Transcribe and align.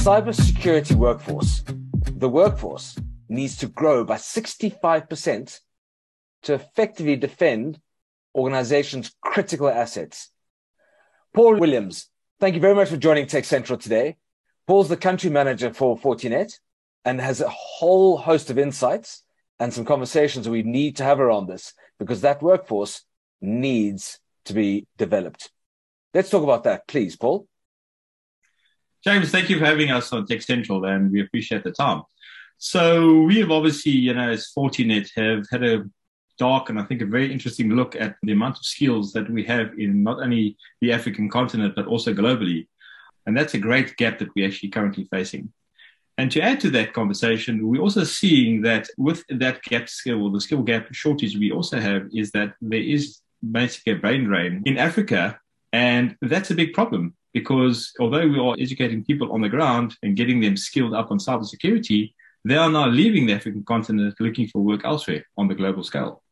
Cybersecurity 0.00 0.94
workforce, 0.94 1.62
the 1.92 2.30
workforce 2.30 2.96
needs 3.28 3.58
to 3.58 3.66
grow 3.66 4.02
by 4.02 4.16
65% 4.16 5.60
to 6.44 6.54
effectively 6.54 7.16
defend 7.16 7.78
organizations' 8.34 9.14
critical 9.22 9.68
assets. 9.68 10.30
Paul 11.34 11.56
Williams, 11.56 12.08
thank 12.40 12.54
you 12.54 12.62
very 12.62 12.74
much 12.74 12.88
for 12.88 12.96
joining 12.96 13.26
Tech 13.26 13.44
Central 13.44 13.78
today. 13.78 14.16
Paul's 14.66 14.88
the 14.88 14.96
country 14.96 15.28
manager 15.28 15.70
for 15.70 15.98
Fortinet 15.98 16.58
and 17.04 17.20
has 17.20 17.42
a 17.42 17.50
whole 17.50 18.16
host 18.16 18.48
of 18.48 18.58
insights 18.58 19.22
and 19.58 19.70
some 19.70 19.84
conversations 19.84 20.48
we 20.48 20.62
need 20.62 20.96
to 20.96 21.04
have 21.04 21.20
around 21.20 21.46
this 21.46 21.74
because 21.98 22.22
that 22.22 22.42
workforce 22.42 23.04
needs 23.42 24.18
to 24.46 24.54
be 24.54 24.86
developed. 24.96 25.50
Let's 26.14 26.30
talk 26.30 26.42
about 26.42 26.64
that, 26.64 26.88
please, 26.88 27.16
Paul. 27.16 27.46
James, 29.02 29.30
thank 29.30 29.48
you 29.48 29.58
for 29.58 29.64
having 29.64 29.90
us 29.90 30.12
on 30.12 30.26
Tech 30.26 30.42
Central, 30.42 30.84
and 30.84 31.10
we 31.10 31.22
appreciate 31.22 31.64
the 31.64 31.72
time. 31.72 32.02
So 32.58 33.22
we 33.22 33.40
have 33.40 33.50
obviously, 33.50 33.92
you 33.92 34.12
know, 34.12 34.28
as 34.28 34.52
Fortinet 34.54 35.08
have 35.16 35.46
had 35.50 35.64
a 35.64 35.84
dark 36.38 36.68
and 36.68 36.78
I 36.78 36.82
think 36.84 37.00
a 37.00 37.06
very 37.06 37.32
interesting 37.32 37.70
look 37.70 37.96
at 37.96 38.16
the 38.22 38.32
amount 38.32 38.58
of 38.58 38.64
skills 38.64 39.14
that 39.14 39.30
we 39.30 39.42
have 39.44 39.70
in 39.78 40.02
not 40.02 40.20
only 40.20 40.58
the 40.82 40.92
African 40.92 41.30
continent, 41.30 41.74
but 41.74 41.86
also 41.86 42.12
globally. 42.12 42.66
And 43.24 43.34
that's 43.34 43.54
a 43.54 43.58
great 43.58 43.96
gap 43.96 44.18
that 44.18 44.28
we're 44.36 44.46
actually 44.46 44.68
currently 44.68 45.04
facing. 45.04 45.50
And 46.18 46.30
to 46.32 46.42
add 46.42 46.60
to 46.60 46.70
that 46.72 46.92
conversation, 46.92 47.66
we're 47.66 47.80
also 47.80 48.04
seeing 48.04 48.60
that 48.62 48.86
with 48.98 49.24
that 49.30 49.62
gap 49.62 49.88
skill, 49.88 50.22
or 50.22 50.30
the 50.30 50.42
skill 50.42 50.62
gap 50.62 50.92
shortage 50.92 51.38
we 51.38 51.50
also 51.50 51.80
have, 51.80 52.08
is 52.12 52.32
that 52.32 52.52
there 52.60 52.82
is 52.82 53.20
basically 53.50 53.94
a 53.94 53.96
brain 53.96 54.24
drain 54.24 54.62
in 54.66 54.76
Africa. 54.76 55.40
And 55.72 56.16
that's 56.20 56.50
a 56.50 56.54
big 56.54 56.74
problem 56.74 57.14
because 57.32 57.92
although 58.00 58.26
we 58.26 58.38
are 58.38 58.56
educating 58.58 59.04
people 59.04 59.32
on 59.32 59.40
the 59.40 59.48
ground 59.48 59.96
and 60.02 60.16
getting 60.16 60.40
them 60.40 60.56
skilled 60.56 60.94
up 60.94 61.10
on 61.10 61.18
cybersecurity, 61.18 62.12
they 62.44 62.56
are 62.56 62.70
now 62.70 62.88
leaving 62.88 63.26
the 63.26 63.34
African 63.34 63.64
continent 63.64 64.14
looking 64.18 64.48
for 64.48 64.62
work 64.62 64.84
elsewhere 64.84 65.24
on 65.36 65.48
the 65.48 65.54
global 65.54 65.84
scale. 65.84 66.22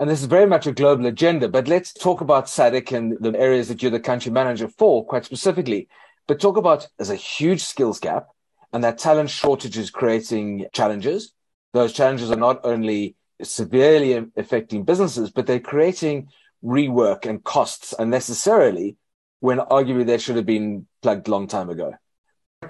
And 0.00 0.10
this 0.10 0.20
is 0.20 0.26
very 0.26 0.46
much 0.46 0.66
a 0.66 0.72
global 0.72 1.06
agenda, 1.06 1.48
but 1.48 1.68
let's 1.68 1.92
talk 1.92 2.20
about 2.20 2.46
SADC 2.46 2.92
and 2.92 3.16
the 3.20 3.38
areas 3.38 3.68
that 3.68 3.82
you're 3.82 3.90
the 3.90 4.00
country 4.00 4.32
manager 4.32 4.68
for 4.68 5.06
quite 5.06 5.24
specifically. 5.24 5.88
But 6.26 6.40
talk 6.40 6.56
about 6.56 6.88
there's 6.98 7.10
a 7.10 7.14
huge 7.14 7.62
skills 7.62 8.00
gap 8.00 8.26
and 8.72 8.82
that 8.82 8.98
talent 8.98 9.30
shortage 9.30 9.78
is 9.78 9.90
creating 9.90 10.66
challenges. 10.72 11.32
Those 11.72 11.92
challenges 11.92 12.30
are 12.30 12.36
not 12.36 12.60
only 12.64 13.16
severely 13.42 14.26
affecting 14.36 14.84
businesses, 14.84 15.30
but 15.30 15.46
they're 15.46 15.60
creating 15.60 16.28
rework 16.64 17.26
and 17.26 17.42
costs 17.44 17.94
unnecessarily 17.98 18.96
when 19.42 19.58
arguably 19.58 20.06
they 20.06 20.18
should 20.18 20.36
have 20.36 20.46
been 20.46 20.86
plugged 21.02 21.26
a 21.26 21.30
long 21.32 21.48
time 21.48 21.68
ago. 21.68 21.92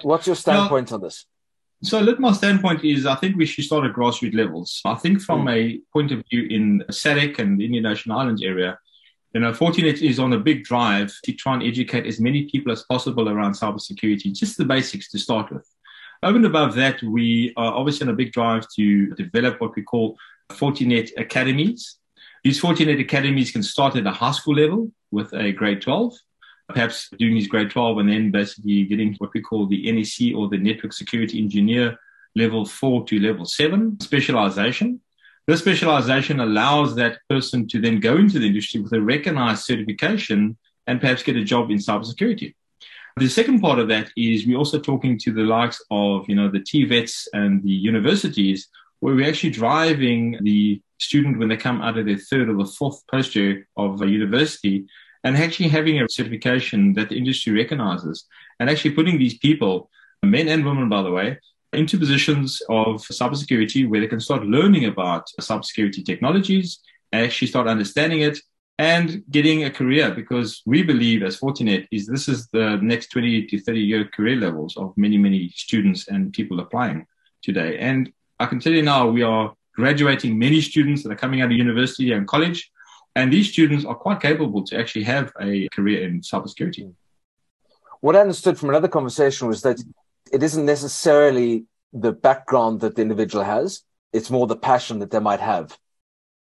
What's 0.01 0.25
your 0.25 0.35
standpoint 0.35 0.91
on 0.91 1.01
this? 1.01 1.27
So, 1.83 1.99
look, 1.99 2.19
my 2.19 2.31
standpoint 2.31 2.83
is 2.83 3.05
I 3.05 3.13
think 3.13 3.37
we 3.37 3.45
should 3.45 3.65
start 3.65 3.85
at 3.85 3.93
grassroots 3.93 4.33
levels. 4.33 4.81
I 4.83 4.95
think 4.95 5.21
from 5.21 5.45
mm. 5.45 5.53
a 5.53 5.81
point 5.93 6.11
of 6.11 6.23
view 6.31 6.47
in 6.49 6.83
SADC 6.89 7.37
and 7.37 7.59
the 7.59 7.65
Indian 7.65 7.85
Ocean 7.85 8.11
Islands 8.11 8.41
area, 8.41 8.79
you 9.35 9.41
know, 9.41 9.51
Fortinet 9.51 10.01
is 10.01 10.17
on 10.17 10.33
a 10.33 10.39
big 10.39 10.63
drive 10.63 11.13
to 11.25 11.33
try 11.33 11.53
and 11.53 11.61
educate 11.61 12.07
as 12.07 12.19
many 12.19 12.49
people 12.49 12.71
as 12.71 12.81
possible 12.89 13.29
around 13.29 13.53
cybersecurity, 13.53 14.33
just 14.33 14.57
the 14.57 14.65
basics 14.65 15.11
to 15.11 15.19
start 15.19 15.51
with. 15.51 15.67
Over 16.23 16.37
and 16.37 16.45
above 16.47 16.73
that, 16.73 17.03
we 17.03 17.53
are 17.55 17.71
obviously 17.71 18.07
on 18.07 18.13
a 18.13 18.17
big 18.17 18.31
drive 18.31 18.65
to 18.77 19.13
develop 19.13 19.61
what 19.61 19.75
we 19.75 19.83
call 19.83 20.17
Fortinet 20.51 21.11
academies. 21.17 21.97
These 22.43 22.59
Fortinet 22.59 22.99
academies 22.99 23.51
can 23.51 23.61
start 23.61 23.95
at 23.95 24.07
a 24.07 24.11
high 24.11 24.31
school 24.31 24.55
level 24.55 24.91
with 25.11 25.31
a 25.33 25.51
grade 25.51 25.83
12 25.83 26.15
perhaps 26.67 27.09
doing 27.17 27.35
his 27.35 27.47
grade 27.47 27.69
12 27.69 27.97
and 27.99 28.09
then 28.09 28.31
basically 28.31 28.85
getting 28.85 29.15
what 29.15 29.31
we 29.33 29.41
call 29.41 29.67
the 29.67 29.85
NSE 29.87 30.35
or 30.35 30.49
the 30.49 30.57
Network 30.57 30.93
Security 30.93 31.39
Engineer 31.39 31.97
level 32.35 32.65
4 32.65 33.05
to 33.05 33.19
level 33.19 33.45
7 33.45 33.99
specialization. 33.99 35.01
This 35.45 35.59
specialization 35.59 36.39
allows 36.39 36.95
that 36.95 37.19
person 37.29 37.67
to 37.67 37.81
then 37.81 37.99
go 37.99 38.15
into 38.15 38.39
the 38.39 38.47
industry 38.47 38.79
with 38.79 38.93
a 38.93 39.01
recognized 39.01 39.63
certification 39.63 40.57
and 40.87 41.01
perhaps 41.01 41.23
get 41.23 41.35
a 41.35 41.43
job 41.43 41.69
in 41.69 41.77
cybersecurity. 41.77 42.55
The 43.17 43.29
second 43.29 43.61
part 43.61 43.77
of 43.77 43.89
that 43.89 44.09
is 44.17 44.47
we're 44.47 44.57
also 44.57 44.79
talking 44.79 45.19
to 45.19 45.31
the 45.31 45.43
likes 45.43 45.83
of, 45.91 46.27
you 46.27 46.35
know, 46.35 46.49
the 46.49 46.59
TVETs 46.59 47.27
and 47.33 47.61
the 47.61 47.69
universities 47.69 48.69
where 49.01 49.13
we're 49.13 49.27
actually 49.27 49.51
driving 49.51 50.39
the 50.41 50.81
student 50.97 51.37
when 51.37 51.49
they 51.49 51.57
come 51.57 51.81
out 51.81 51.97
of 51.97 52.05
their 52.05 52.17
third 52.17 52.49
or 52.49 52.55
the 52.55 52.65
fourth 52.65 53.05
post 53.07 53.35
year 53.35 53.67
of 53.75 54.01
a 54.01 54.07
university 54.07 54.85
and 55.23 55.37
actually 55.37 55.69
having 55.69 56.01
a 56.01 56.09
certification 56.09 56.93
that 56.93 57.09
the 57.09 57.17
industry 57.17 57.53
recognizes 57.53 58.25
and 58.59 58.69
actually 58.69 58.91
putting 58.91 59.17
these 59.17 59.37
people, 59.37 59.89
men 60.21 60.47
and 60.47 60.65
women, 60.65 60.89
by 60.89 61.01
the 61.01 61.11
way, 61.11 61.39
into 61.71 61.97
positions 61.97 62.61
of 62.69 63.01
cybersecurity 63.01 63.87
where 63.87 64.01
they 64.01 64.07
can 64.07 64.19
start 64.19 64.45
learning 64.45 64.85
about 64.85 65.27
cybersecurity 65.39 66.05
technologies 66.05 66.79
and 67.11 67.25
actually 67.25 67.47
start 67.47 67.67
understanding 67.67 68.21
it 68.21 68.39
and 68.79 69.23
getting 69.29 69.63
a 69.63 69.71
career 69.71 70.11
because 70.11 70.61
we 70.65 70.81
believe 70.81 71.21
as 71.23 71.39
Fortinet 71.39 71.87
is 71.91 72.07
this 72.07 72.27
is 72.27 72.47
the 72.47 72.77
next 72.81 73.07
20 73.11 73.45
to 73.47 73.59
30 73.59 73.79
year 73.79 74.05
career 74.05 74.35
levels 74.35 74.75
of 74.77 74.93
many, 74.97 75.17
many 75.17 75.49
students 75.55 76.07
and 76.07 76.33
people 76.33 76.59
applying 76.59 77.05
today. 77.43 77.77
And 77.77 78.11
I 78.39 78.45
can 78.47 78.59
tell 78.59 78.73
you 78.73 78.81
now, 78.81 79.07
we 79.07 79.21
are 79.21 79.53
graduating 79.75 80.37
many 80.37 80.61
students 80.61 81.03
that 81.03 81.11
are 81.11 81.15
coming 81.15 81.41
out 81.41 81.51
of 81.51 81.57
university 81.57 82.11
and 82.11 82.27
college 82.27 82.71
and 83.15 83.31
these 83.31 83.51
students 83.51 83.85
are 83.85 83.95
quite 83.95 84.21
capable 84.21 84.63
to 84.63 84.77
actually 84.77 85.03
have 85.03 85.31
a 85.39 85.67
career 85.69 86.07
in 86.07 86.21
cybersecurity. 86.21 86.91
What 88.01 88.15
I 88.15 88.21
understood 88.21 88.57
from 88.57 88.69
another 88.69 88.87
conversation 88.87 89.47
was 89.47 89.61
that 89.61 89.81
it 90.31 90.43
isn't 90.43 90.65
necessarily 90.65 91.65
the 91.93 92.11
background 92.11 92.81
that 92.81 92.95
the 92.95 93.01
individual 93.01 93.43
has, 93.43 93.83
it's 94.11 94.29
more 94.29 94.47
the 94.47 94.55
passion 94.55 94.99
that 94.99 95.11
they 95.11 95.19
might 95.19 95.39
have. 95.39 95.77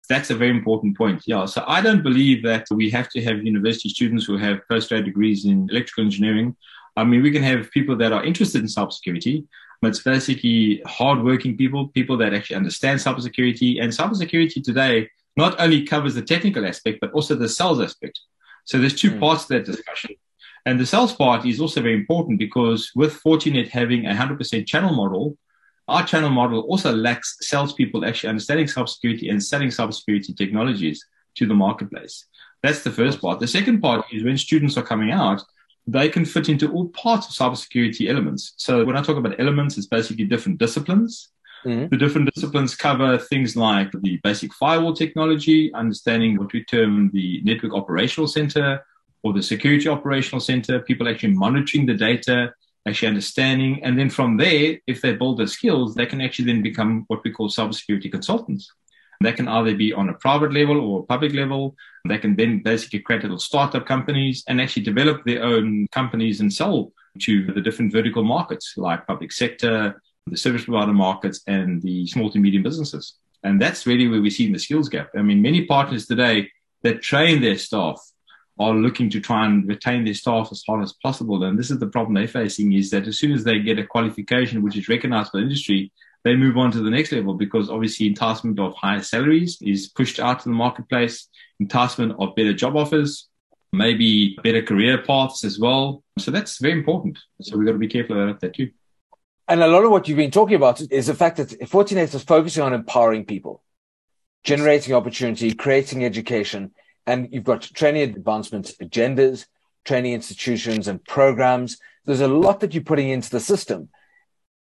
That's 0.09 0.31
a 0.31 0.37
very 0.37 0.51
important 0.51 0.97
point. 0.97 1.23
Yeah. 1.27 1.47
So 1.47 1.65
I 1.67 1.81
don't 1.81 2.03
believe 2.03 2.43
that 2.45 2.67
we 2.71 2.91
have 2.91 3.09
to 3.11 3.23
have 3.25 3.43
university 3.43 3.89
students 3.89 4.27
who 4.27 4.37
have 4.37 4.61
postgrad 4.71 5.05
degrees 5.05 5.45
in 5.45 5.69
electrical 5.71 6.05
engineering. 6.05 6.57
I 6.97 7.05
mean, 7.05 7.23
we 7.23 7.31
can 7.31 7.43
have 7.43 7.71
people 7.71 7.97
that 7.97 8.13
are 8.13 8.23
interested 8.23 8.61
in 8.61 8.67
cybersecurity, 8.67 9.47
but 9.81 9.89
it's 9.89 10.03
basically 10.03 10.83
hardworking 10.87 11.57
people, 11.57 11.89
people 11.89 12.17
that 12.19 12.35
actually 12.35 12.57
understand 12.57 13.01
cybersecurity. 13.01 13.83
And 13.83 13.91
cybersecurity 13.93 14.63
today 14.63 15.09
not 15.37 15.61
only 15.61 15.84
covers 15.84 16.15
the 16.15 16.22
technical 16.22 16.67
aspect, 16.67 16.99
but 17.00 17.12
also 17.12 17.34
the 17.34 17.49
sales 17.49 17.81
aspect. 17.81 18.21
So 18.65 18.78
there's 18.78 18.99
two 18.99 19.12
mm. 19.12 19.21
parts 19.21 19.47
to 19.47 19.55
that 19.55 19.65
discussion. 19.65 20.17
And 20.67 20.81
the 20.81 20.87
sales 20.87 21.15
part 21.15 21.45
is 21.45 21.61
also 21.61 21.83
very 21.83 21.95
important 21.95 22.39
because 22.39 22.91
with 22.95 23.21
Fortinet 23.22 23.69
having 23.69 24.06
a 24.06 24.15
100% 24.15 24.67
channel 24.67 24.94
model, 24.94 25.37
our 25.89 26.06
channel 26.06 26.31
model 26.31 26.61
also 26.61 26.94
lacks 26.94 27.37
salespeople 27.41 28.05
actually 28.05 28.31
understanding 28.31 28.67
cybersecurity 28.67 29.31
and 29.31 29.43
selling 29.43 29.69
cybersecurity 29.69 30.34
technologies 30.34 31.05
to 31.34 31.47
the 31.47 31.55
marketplace. 31.55 32.25
That's 32.62 32.83
the 32.83 32.91
first 32.91 33.21
part. 33.21 33.41
The 33.41 33.47
second 33.47 33.83
part 33.83 34.06
is 34.11 34.25
when 34.25 34.39
students 34.39 34.78
are 34.78 34.83
coming 34.83 35.11
out, 35.11 35.43
they 35.87 36.09
can 36.09 36.25
fit 36.25 36.49
into 36.49 36.73
all 36.73 36.89
parts 36.89 37.27
of 37.28 37.34
cybersecurity 37.34 38.09
elements. 38.09 38.55
So 38.56 38.84
when 38.87 38.97
I 38.97 39.03
talk 39.03 39.19
about 39.19 39.39
elements, 39.39 39.77
it's 39.77 39.87
basically 39.87 40.25
different 40.25 40.56
disciplines. 40.56 41.28
Mm-hmm. 41.65 41.89
The 41.89 41.97
different 41.97 42.35
disciplines 42.35 42.75
cover 42.75 43.19
things 43.19 43.57
like 43.57 43.91
the 44.03 44.19
basic 44.23 44.53
firewall 44.55 44.95
technology, 44.95 45.73
understanding 45.75 46.39
what 46.39 46.53
we 46.53 46.65
term 46.65 47.11
the 47.13 47.41
network 47.43 47.75
operational 47.75 48.29
center 48.29 48.85
or 49.23 49.33
the 49.33 49.43
security 49.43 49.89
operational 49.89 50.41
center, 50.41 50.81
people 50.81 51.09
actually 51.09 51.33
monitoring 51.33 51.87
the 51.87 51.94
data, 51.94 52.53
actually 52.87 53.09
understanding. 53.09 53.83
And 53.83 53.99
then 53.99 54.11
from 54.11 54.37
there, 54.37 54.79
if 54.87 55.00
they 55.00 55.15
build 55.15 55.38
their 55.38 55.47
skills, 55.47 55.94
they 55.94 56.06
can 56.06 56.21
actually 56.21 56.47
then 56.47 56.62
become 56.62 57.05
what 57.09 57.25
we 57.25 57.31
call 57.31 57.49
cybersecurity 57.49 58.12
consultants. 58.12 58.71
They 59.23 59.33
can 59.33 59.49
either 59.49 59.75
be 59.75 59.93
on 59.93 60.11
a 60.11 60.15
private 60.15 60.53
level 60.53 60.79
or 60.81 61.06
public 61.06 61.33
level. 61.33 61.77
They 62.06 62.19
can 62.19 62.37
then 62.37 62.62
basically 62.62 62.99
create 62.99 63.23
little 63.23 63.38
startup 63.38 63.87
companies 63.87 64.44
and 64.49 64.61
actually 64.61 64.83
develop 64.83 65.25
their 65.25 65.43
own 65.43 65.87
companies 65.93 66.41
and 66.41 66.53
sell 66.53 66.93
to 67.21 67.47
the 67.53 67.61
different 67.61 67.93
vertical 67.93 68.25
markets 68.25 68.75
like 68.77 69.06
public 69.06 69.33
sector, 69.33 70.03
the 70.26 70.37
service 70.37 70.65
provider 70.65 70.93
markets 70.93 71.43
and 71.47 71.82
the 71.82 72.06
small 72.06 72.31
to 72.31 72.38
medium 72.38 72.62
businesses. 72.62 73.15
And 73.43 73.61
that's 73.61 73.87
really 73.87 74.09
where 74.09 74.23
we're 74.23 74.31
seeing 74.31 74.53
the 74.53 74.59
skills 74.59 74.88
gap. 74.88 75.11
I 75.17 75.23
mean, 75.23 75.43
many 75.43 75.67
partners 75.67 76.06
today 76.06 76.50
that 76.82 77.03
train 77.03 77.43
their 77.43 77.59
staff 77.59 78.00
are 78.59 78.73
looking 78.73 79.11
to 79.11 79.21
try 79.21 79.44
and 79.44 79.69
retain 79.69 80.05
their 80.05 80.15
staff 80.15 80.49
as 80.50 80.62
hard 80.67 80.82
as 80.82 80.94
possible. 81.03 81.43
And 81.43 81.59
this 81.59 81.71
is 81.71 81.79
the 81.79 81.88
problem 81.88 82.15
they're 82.15 82.29
facing 82.29 82.73
is 82.73 82.91
that 82.91 83.06
as 83.06 83.19
soon 83.19 83.32
as 83.32 83.44
they 83.44 83.59
get 83.59 83.79
a 83.79 83.87
qualification 83.87 84.62
which 84.62 84.76
is 84.76 84.88
recognized 84.88 85.32
by 85.32 85.41
the 85.41 85.44
industry, 85.44 85.93
they 86.23 86.37
move 86.37 86.56
on 86.56 86.71
to 86.71 86.81
the 86.81 86.91
next 86.91 87.12
level 87.12 87.35
because 87.35 87.69
obviously 87.69 88.06
enticement 88.06 88.59
of 88.59 88.75
higher 88.75 89.03
salaries 89.03 89.59
is 89.61 89.88
pushed 89.88 90.19
out 90.21 90.41
to 90.41 90.49
the 90.49 90.55
marketplace, 90.55 91.29
enticement 91.61 92.15
of 92.19 92.35
better 92.35 92.55
job 92.55 92.76
offers, 92.76 93.29
maybe 93.75 94.38
better 94.43 94.62
career 94.62 95.03
paths 95.03 95.44
as 95.44 95.59
well. 95.59 96.03
So 96.19 96.31
that's 96.31 96.59
very 96.59 96.79
important. 96.79 97.19
So 97.43 97.59
we've 97.59 97.67
got 97.67 97.73
to 97.73 97.79
be 97.79 97.88
careful 97.88 98.23
about 98.23 98.41
that 98.41 98.55
too. 98.55 98.71
And 99.46 99.62
a 99.62 99.67
lot 99.67 99.85
of 99.85 99.91
what 99.91 100.08
you've 100.08 100.17
been 100.17 100.31
talking 100.31 100.56
about 100.56 100.81
is 100.91 101.06
the 101.06 101.14
fact 101.14 101.37
that 101.37 101.61
Fortinet 101.69 102.14
is 102.14 102.23
focusing 102.23 102.62
on 102.62 102.73
empowering 102.73 103.26
people, 103.26 103.62
generating 104.43 104.94
opportunity, 104.94 105.52
creating 105.55 106.05
education, 106.05 106.73
and 107.06 107.29
you've 107.31 107.44
got 107.44 107.62
training 107.62 108.02
advancement 108.02 108.73
agendas, 108.81 109.46
training 109.85 110.14
institutions 110.14 110.88
and 110.88 111.05
programs, 111.05 111.79
there's 112.05 112.20
a 112.20 112.29
lot 112.29 112.61
that 112.61 112.75
you're 112.75 112.82
putting 112.82 113.08
into 113.08 113.31
the 113.31 113.41
system. 113.41 113.88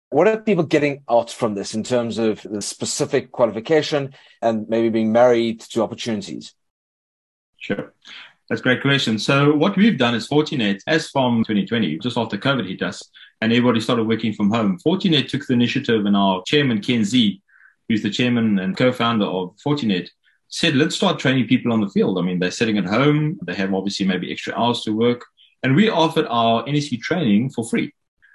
What 0.09 0.27
are 0.27 0.37
people 0.37 0.63
getting 0.63 1.03
out 1.09 1.29
from 1.29 1.55
this 1.55 1.73
in 1.73 1.83
terms 1.83 2.17
of 2.17 2.41
the 2.43 2.61
specific 2.61 3.31
qualification 3.31 4.13
and 4.41 4.67
maybe 4.69 4.89
being 4.89 5.11
married 5.11 5.59
to 5.61 5.83
opportunities? 5.83 6.53
Sure. 7.57 7.93
That's 8.47 8.61
a 8.61 8.63
great 8.63 8.81
question. 8.81 9.19
So 9.19 9.53
what 9.53 9.75
we've 9.75 9.97
done 9.97 10.15
is 10.15 10.29
Fortinet, 10.29 10.81
as 10.87 11.09
from 11.09 11.43
2020, 11.43 11.99
just 11.99 12.17
after 12.17 12.37
COVID 12.37 12.67
hit 12.67 12.81
us, 12.81 13.03
and 13.41 13.51
everybody 13.51 13.79
started 13.79 14.07
working 14.07 14.33
from 14.33 14.51
home. 14.51 14.79
Fortinet 14.79 15.29
took 15.29 15.45
the 15.45 15.53
initiative, 15.53 16.05
and 16.05 16.17
our 16.17 16.43
chairman 16.47 16.81
Ken 16.81 17.01
Xie, 17.01 17.41
who's 17.87 18.03
the 18.03 18.09
chairman 18.09 18.59
and 18.59 18.77
co-founder 18.77 19.25
of 19.25 19.55
Fortinet, 19.65 20.09
said, 20.49 20.75
"Let's 20.75 20.95
start 20.95 21.19
training 21.19 21.47
people 21.47 21.71
on 21.73 21.81
the 21.81 21.89
field." 21.89 22.17
I 22.17 22.21
mean, 22.21 22.39
they're 22.39 22.51
sitting 22.51 22.77
at 22.77 22.85
home, 22.85 23.39
they 23.45 23.55
have 23.55 23.73
obviously 23.73 24.05
maybe 24.05 24.31
extra 24.31 24.53
hours 24.55 24.81
to 24.83 24.91
work, 24.91 25.25
and 25.63 25.75
we 25.75 25.89
offered 25.89 26.25
our 26.29 26.63
NSE 26.65 26.97
training 26.97 27.49
for 27.49 27.67
free. 27.67 27.93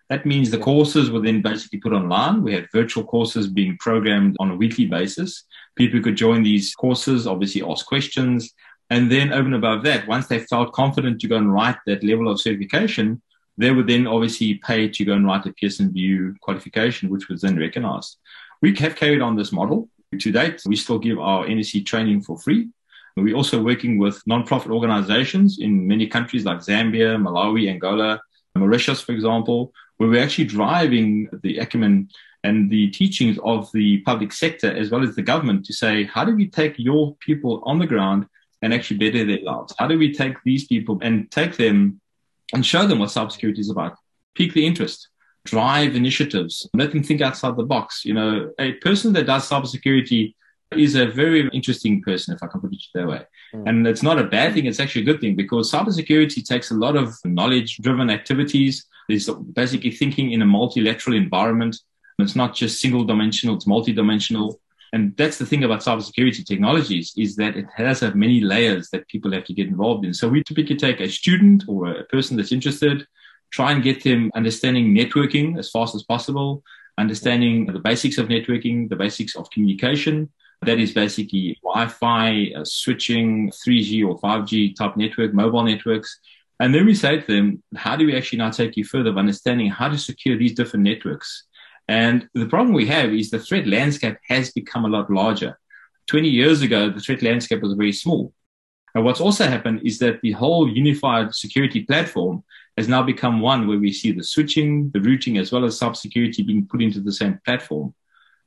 That 0.08 0.26
means 0.26 0.50
the 0.50 0.58
courses 0.58 1.10
were 1.10 1.20
then 1.20 1.40
basically 1.40 1.78
put 1.81 1.94
online. 1.94 2.43
We 2.43 2.52
had 2.52 2.69
virtual 2.70 3.02
courses 3.02 3.46
being 3.49 3.78
programmed 3.78 4.37
on 4.40 4.50
a 4.50 4.56
weekly 4.56 4.84
basis. 4.84 5.44
People 5.75 6.02
could 6.02 6.16
join 6.16 6.43
these 6.43 6.75
courses, 6.75 7.26
obviously 7.26 7.62
ask 7.62 7.87
questions. 7.87 8.52
And 8.90 9.10
then 9.10 9.32
over 9.32 9.46
and 9.46 9.54
above 9.54 9.84
that, 9.84 10.06
once 10.06 10.26
they 10.26 10.40
felt 10.40 10.75
confident 10.75 11.19
to 11.20 11.28
go 11.28 11.38
and 11.38 11.50
write 11.50 11.78
that 11.87 12.04
level 12.04 12.31
of 12.31 12.43
certification, 12.43 13.22
they 13.58 13.70
would 13.70 13.87
then 13.87 14.06
obviously 14.06 14.54
pay 14.54 14.88
to 14.88 15.04
go 15.04 15.12
and 15.12 15.26
write 15.26 15.46
a 15.46 15.52
Pearson 15.52 15.93
VUE 15.93 16.34
qualification, 16.40 17.10
which 17.10 17.28
was 17.28 17.43
then 17.43 17.58
recognized. 17.58 18.19
We 18.60 18.75
have 18.76 18.96
carried 18.96 19.20
on 19.20 19.37
this 19.37 19.52
model 19.52 19.88
to 20.19 20.32
date. 20.32 20.62
We 20.66 20.76
still 20.76 20.99
give 20.99 21.19
our 21.19 21.46
NSE 21.46 21.84
training 21.84 22.22
for 22.22 22.38
free. 22.38 22.69
We're 23.16 23.37
also 23.37 23.62
working 23.62 23.99
with 23.99 24.22
non-profit 24.26 24.70
organizations 24.70 25.58
in 25.58 25.87
many 25.87 26.06
countries 26.06 26.44
like 26.44 26.58
Zambia, 26.58 27.20
Malawi, 27.20 27.69
Angola, 27.69 28.20
Mauritius, 28.56 29.02
for 29.02 29.12
example, 29.12 29.72
where 29.96 30.08
we're 30.08 30.22
actually 30.22 30.46
driving 30.46 31.28
the 31.43 31.58
acumen 31.58 32.08
and 32.44 32.70
the 32.70 32.90
teachings 32.90 33.38
of 33.44 33.70
the 33.72 33.99
public 34.00 34.32
sector 34.32 34.75
as 34.75 34.90
well 34.90 35.02
as 35.02 35.14
the 35.14 35.22
government 35.22 35.64
to 35.66 35.72
say, 35.72 36.04
how 36.04 36.25
do 36.25 36.34
we 36.34 36.49
take 36.49 36.75
your 36.78 37.14
people 37.16 37.62
on 37.64 37.78
the 37.78 37.87
ground 37.87 38.26
and 38.62 38.72
actually 38.75 38.99
better 38.99 39.25
their 39.25 39.43
lives? 39.43 39.75
How 39.78 39.87
do 39.87 39.99
we 39.99 40.12
take 40.12 40.37
these 40.44 40.66
people 40.66 40.99
and 41.02 41.31
take 41.31 41.56
them 41.56 42.00
and 42.52 42.64
show 42.64 42.87
them 42.87 42.99
what 42.99 43.10
cybersecurity 43.10 43.58
is 43.58 43.70
about? 43.70 43.96
Pique 44.34 44.54
the 44.54 44.66
interest, 44.66 45.08
drive 45.44 45.94
initiatives, 45.96 46.69
let 46.75 46.93
them 46.93 47.02
think 47.02 47.20
outside 47.20 47.56
the 47.56 47.64
box. 47.64 48.04
You 48.04 48.14
know, 48.14 48.50
a 48.58 48.72
person 48.75 49.12
that 49.14 49.26
does 49.26 49.49
cybersecurity 49.49 50.34
is 50.72 50.94
a 50.94 51.06
very 51.06 51.49
interesting 51.50 52.02
person, 52.02 52.34
if 52.34 52.43
I 52.43 52.46
can 52.46 52.60
put 52.60 52.72
it 52.72 52.82
that 52.94 53.06
way. 53.06 53.22
Mm. 53.54 53.69
And 53.69 53.87
it's 53.87 54.02
not 54.02 54.19
a 54.19 54.25
bad 54.25 54.54
thing. 54.54 54.66
It's 54.66 54.81
actually 54.81 55.02
a 55.02 55.04
good 55.04 55.20
thing 55.20 55.37
because 55.37 55.70
cybersecurity 55.70 56.44
takes 56.44 56.70
a 56.70 56.75
lot 56.75 56.96
of 56.96 57.14
knowledge 57.25 57.78
driven 57.78 58.10
activities. 58.10 58.87
It's 59.08 59.28
basically 59.28 59.90
thinking 59.90 60.32
in 60.32 60.43
a 60.43 60.46
multilateral 60.46 61.16
environment. 61.16 61.76
It's 62.19 62.37
not 62.37 62.54
just 62.54 62.81
single 62.81 63.04
dimensional, 63.04 63.56
it's 63.56 63.66
multidimensional. 63.66 64.58
And 64.93 65.17
that's 65.17 65.39
the 65.39 65.47
thing 65.47 65.65
about 65.65 65.81
cybersecurity 65.81 66.44
technologies 66.44 67.15
is 67.17 67.37
that 67.37 67.56
it 67.56 67.67
has 67.75 68.03
many 68.15 68.41
layers 68.41 68.91
that 68.91 69.09
people 69.09 69.33
have 69.33 69.44
to 69.44 69.55
get 69.55 69.69
involved 69.69 70.05
in. 70.05 70.12
So 70.12 70.29
we 70.29 70.43
typically 70.44 70.77
take 70.77 71.00
a 71.00 71.09
student 71.09 71.65
or 71.67 71.91
a 71.91 72.05
person 72.05 72.37
that's 72.37 72.53
interested, 72.53 73.06
try 73.50 73.73
and 73.73 73.83
get 73.83 74.05
them 74.05 74.31
understanding 74.35 74.94
networking 74.94 75.59
as 75.59 75.71
fast 75.71 75.94
as 75.94 76.03
possible, 76.03 76.62
understanding 76.99 77.67
the 77.67 77.79
basics 77.79 78.19
of 78.19 78.29
networking, 78.29 78.91
the 78.91 78.97
basics 78.97 79.35
of 79.35 79.50
communication. 79.50 80.31
That 80.61 80.79
is 80.79 80.93
basically 80.93 81.59
Wi-Fi, 81.62 82.53
uh, 82.56 82.65
switching, 82.65 83.50
3G 83.50 84.06
or 84.06 84.21
5G 84.21 84.77
type 84.77 84.97
network, 84.97 85.33
mobile 85.33 85.65
networks. 85.65 86.21
And 86.61 86.73
then 86.73 86.87
we 86.87 86.95
say 86.95 87.21
to 87.21 87.27
them, 87.27 87.62
how 87.75 87.97
do 87.97 88.06
we 88.06 88.15
actually 88.15 88.38
now 88.38 88.50
take 88.50 88.77
you 88.77 88.85
further 88.85 89.11
of 89.11 89.19
understanding 89.19 89.71
how 89.71 89.88
to 89.88 89.99
secure 89.99 90.37
these 90.37 90.55
different 90.55 90.85
networks? 90.85 91.45
And 91.88 92.29
the 92.34 92.46
problem 92.46 92.75
we 92.75 92.87
have 92.87 93.12
is 93.12 93.31
the 93.31 93.38
threat 93.38 93.67
landscape 93.67 94.17
has 94.29 94.52
become 94.52 94.84
a 94.84 94.88
lot 94.88 95.11
larger. 95.11 95.58
20 96.06 96.29
years 96.29 96.62
ago, 96.62 96.90
the 96.90 97.00
threat 97.00 97.23
landscape 97.23 97.62
was 97.62 97.75
very 97.75 97.93
small. 97.93 98.32
And 98.94 99.05
what's 99.05 99.20
also 99.20 99.46
happened 99.46 99.81
is 99.84 99.99
that 99.99 100.20
the 100.20 100.32
whole 100.32 100.69
unified 100.69 101.34
security 101.34 101.84
platform 101.84 102.44
has 102.76 102.88
now 102.88 103.02
become 103.02 103.40
one 103.40 103.67
where 103.67 103.79
we 103.79 103.93
see 103.93 104.12
the 104.12 104.25
switching, 104.25 104.90
the 104.90 105.00
routing, 105.00 105.38
as 105.38 105.52
well 105.52 105.64
as 105.64 105.79
sub-security 105.79 106.43
being 106.43 106.67
put 106.67 106.82
into 106.82 107.00
the 107.00 107.12
same 107.12 107.40
platform. 107.44 107.94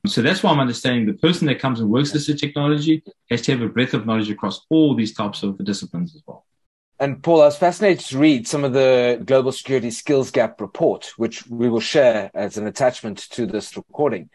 So 0.07 0.21
that's 0.21 0.43
why 0.43 0.51
I'm 0.51 0.59
understanding 0.59 1.07
the 1.07 1.13
person 1.13 1.47
that 1.47 1.59
comes 1.59 1.79
and 1.79 1.89
works 1.89 2.13
with 2.13 2.27
the 2.27 2.35
technology 2.35 3.03
has 3.31 3.41
to 3.43 3.53
have 3.53 3.61
a 3.61 3.69
breadth 3.69 3.95
of 3.95 4.05
knowledge 4.05 4.29
across 4.29 4.65
all 4.69 4.95
these 4.95 5.13
types 5.13 5.41
of 5.41 5.57
disciplines 5.63 6.15
as 6.15 6.21
well. 6.27 6.45
And 6.99 7.21
Paul, 7.21 7.41
I 7.41 7.45
was 7.45 7.57
fascinated 7.57 8.05
to 8.05 8.17
read 8.17 8.47
some 8.47 8.63
of 8.63 8.71
the 8.71 9.21
Global 9.25 9.51
Security 9.51 9.91
Skills 9.91 10.31
Gap 10.31 10.61
report, 10.61 11.11
which 11.17 11.45
we 11.47 11.69
will 11.69 11.81
share 11.81 12.31
as 12.33 12.57
an 12.57 12.67
attachment 12.67 13.29
to 13.31 13.45
this 13.45 13.75
recording. 13.75 14.29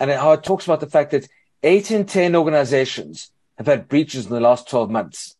And 0.00 0.10
how 0.10 0.32
it 0.32 0.42
talks 0.42 0.64
about 0.64 0.80
the 0.80 0.86
fact 0.86 1.10
that 1.10 1.28
eight 1.62 1.90
in 1.90 2.06
10 2.06 2.34
organizations 2.34 3.30
have 3.58 3.66
had 3.66 3.88
breaches 3.88 4.26
in 4.26 4.32
the 4.32 4.40
last 4.40 4.68
12 4.68 4.90
months. 4.90 5.36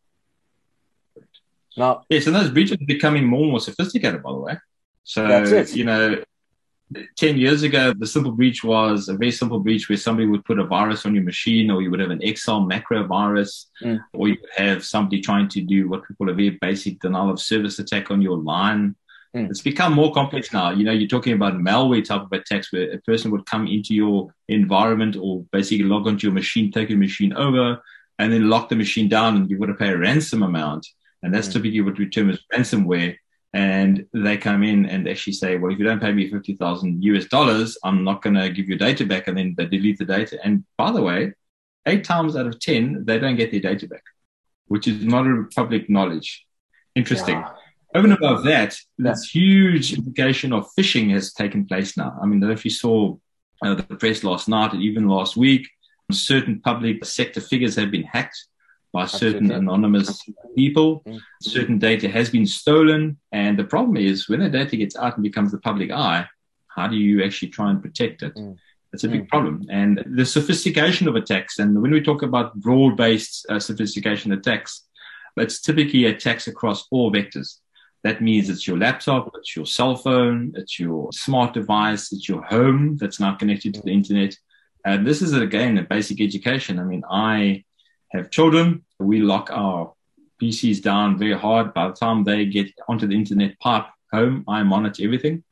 Now, 1.77 2.03
yes, 2.11 2.27
and 2.27 2.37
those 2.37 2.51
breaches 2.51 2.73
are 2.73 2.87
becoming 2.87 3.25
more 3.25 3.43
and 3.43 3.51
more 3.51 3.61
sophisticated, 3.61 4.23
by 4.23 4.33
the 4.33 4.39
way. 4.39 4.59
So, 5.05 5.65
you 5.73 5.85
know, 5.85 6.23
10 7.17 7.37
years 7.37 7.63
ago, 7.63 7.93
the 7.97 8.07
simple 8.07 8.33
breach 8.33 8.65
was 8.65 9.09
a 9.09 9.15
very 9.15 9.31
simple 9.31 9.61
breach 9.61 9.89
where 9.89 9.99
somebody 9.99 10.27
would 10.27 10.45
put 10.45 10.59
a 10.59 10.65
virus 10.65 11.05
on 11.05 11.15
your 11.15 11.25
machine, 11.25 11.71
or 11.71 11.83
you 11.83 11.91
would 11.91 12.01
have 12.01 12.11
an 12.11 12.23
Excel 12.23 12.61
macro 12.61 13.07
virus, 13.07 13.67
mm. 13.83 14.01
or 14.15 14.29
you 14.29 14.37
would 14.41 14.51
have 14.57 14.85
somebody 14.85 15.21
trying 15.21 15.49
to 15.49 15.61
do 15.61 15.89
what 15.89 16.03
we 16.09 16.15
call 16.15 16.31
a 16.31 16.35
very 16.35 16.51
basic 16.61 17.01
denial 17.01 17.31
of 17.31 17.41
service 17.41 17.79
attack 17.79 18.11
on 18.11 18.23
your 18.23 18.39
line. 18.39 18.97
Mm. 19.37 19.51
It's 19.51 19.61
become 19.61 19.93
more 19.93 20.13
complex 20.15 20.53
now. 20.53 20.71
You 20.71 20.85
know, 20.85 20.93
you're 20.93 21.09
talking 21.09 21.35
about 21.35 21.55
malware 21.55 22.05
type 22.05 22.23
of 22.23 22.33
attacks 22.33 22.73
where 22.73 22.91
a 22.91 22.99
person 23.03 23.31
would 23.33 23.45
come 23.45 23.67
into 23.67 23.95
your 23.95 24.35
environment 24.49 25.17
or 25.21 25.45
basically 25.53 25.85
log 25.85 26.07
onto 26.07 26.27
your 26.27 26.35
machine, 26.35 26.73
take 26.73 26.89
your 26.89 26.99
machine 26.99 27.35
over, 27.35 27.83
and 28.19 28.33
then 28.33 28.49
lock 28.49 28.71
the 28.71 28.77
machine 28.77 29.09
down, 29.09 29.37
and 29.37 29.51
you 29.51 29.59
would 29.59 29.69
have 29.69 29.79
pay 29.79 29.91
a 29.91 29.99
ransom 29.99 30.43
amount. 30.43 30.87
And 31.23 31.35
that's 31.35 31.49
mm. 31.49 31.55
typically 31.55 31.83
what 31.83 31.99
we 31.99 32.09
term 32.09 32.31
as 32.31 32.41
ransomware 32.53 33.17
and 33.55 34.07
they 34.13 34.37
come 34.37 34.63
in 34.63 34.87
and 34.87 35.09
actually 35.09 35.33
say, 35.33 35.57
well, 35.57 35.73
if 35.73 35.79
you 35.79 35.85
don't 35.85 36.01
pay 36.01 36.13
me 36.13 36.31
50,000 36.31 37.03
US 37.03 37.25
dollars, 37.27 37.79
I'm 37.83 38.05
not 38.05 38.23
going 38.23 38.35
to 38.35 38.51
give 38.51 38.69
your 38.69 38.79
data 38.79 39.07
back. 39.07 39.27
And 39.27 39.39
then 39.39 39.55
they 39.57 39.67
delete 39.67 39.99
the 39.99 40.05
data. 40.05 40.39
And 40.45 40.65
by 40.77 40.93
the 40.93 41.03
way, 41.03 41.33
eight 41.87 42.05
times 42.05 42.37
out 42.37 42.47
of 42.47 42.61
10, 42.61 43.05
they 43.07 43.19
don't 43.19 43.37
get 43.37 43.51
their 43.51 43.61
data 43.61 43.89
back, 43.89 44.03
which 44.67 44.87
is 44.87 45.03
not 45.03 45.27
a 45.27 45.45
public 45.55 45.89
knowledge. 45.89 46.47
Interesting. 46.95 47.39
Yeah. 47.39 47.53
Over 47.95 48.09
and 48.09 48.17
above 48.17 48.45
that, 48.45 48.77
this 48.99 49.31
huge 49.31 49.95
implication 49.95 50.53
of 50.53 50.69
phishing 50.79 51.11
has 51.13 51.33
taken 51.33 51.65
place 51.65 51.97
now. 51.97 52.19
I 52.23 52.27
mean, 52.27 52.43
if 52.51 52.67
you 52.67 52.71
saw 52.71 53.17
uh, 53.63 53.75
the 53.75 53.83
press 53.83 54.23
last 54.23 54.47
night 54.47 54.75
and 54.75 54.83
even 54.83 55.09
last 55.09 55.39
week, 55.39 55.67
certain 56.13 56.61
public 56.61 57.03
sector 57.07 57.41
figures 57.41 57.77
have 57.77 57.91
been 57.91 58.05
hacked 58.05 58.47
by 58.93 59.07
certain 59.07 59.51
anonymous 59.51 60.23
people. 60.55 61.03
Mm. 61.07 61.21
Certain 61.43 61.79
data 61.79 62.09
has 62.09 62.31
been 62.31 62.47
stolen. 62.47 63.19
And 63.33 63.59
the 63.59 63.65
problem 63.65 63.97
is 63.97 64.29
when 64.29 64.41
the 64.41 64.49
data 64.49 64.77
gets 64.77 64.97
out 64.97 65.15
and 65.15 65.23
becomes 65.23 65.53
the 65.53 65.59
public 65.59 65.91
eye, 65.91 66.27
how 66.69 66.89
do 66.89 66.97
you 66.97 67.23
actually 67.23 67.49
try 67.49 67.71
and 67.71 67.83
protect 67.83 68.23
it? 68.23 68.35
Mm. 68.35 68.57
That's 68.93 69.05
a 69.05 69.09
big 69.09 69.27
mm. 69.27 69.29
problem. 69.29 69.67
And 69.71 70.03
the 70.07 70.25
sophistication 70.25 71.09
of 71.09 71.17
attacks, 71.17 71.59
and 71.59 71.81
when 71.83 71.91
we 71.91 72.01
talk 72.01 72.23
about 72.23 72.55
broad 72.55 72.97
based 72.97 73.47
uh, 73.51 73.59
sophistication 73.59 74.33
attacks, 74.33 74.85
it's 75.37 75.61
typically 75.61 76.07
attacks 76.07 76.49
across 76.49 76.87
all 76.91 77.13
vectors. 77.13 77.59
That 78.05 78.23
means 78.23 78.49
it's 78.49 78.67
your 78.67 78.79
laptop, 78.79 79.33
it's 79.35 79.55
your 79.55 79.67
cell 79.67 79.97
phone, 79.97 80.53
it's 80.57 80.79
your 80.79 81.13
smart 81.13 81.53
device, 81.53 82.13
it's 82.13 82.29
your 82.29 82.43
home 82.43 82.97
that's 82.97 83.21
now 83.21 83.35
connected 83.35 83.75
to 83.75 83.83
the 83.83 83.93
internet. 83.93 84.35
And 84.85 85.07
this 85.07 85.21
is 85.21 85.33
again 85.35 85.77
a 85.79 85.83
basic 85.83 86.21
education. 86.21 86.79
I 86.79 86.85
mean, 86.85 87.03
I 87.11 87.65
have 88.11 88.31
children. 88.31 88.85
We 88.99 89.21
lock 89.21 89.51
our 89.51 89.93
PCs 90.41 90.83
down 90.83 91.19
very 91.19 91.37
hard. 91.37 91.75
By 91.75 91.89
the 91.89 91.95
time 91.95 92.25
they 92.25 92.47
get 92.47 92.73
onto 92.89 93.07
the 93.07 93.15
internet 93.15 93.59
pipe 93.61 93.87
home, 94.13 94.45
I 94.49 94.63
monitor 94.63 95.05
everything. 95.05 95.45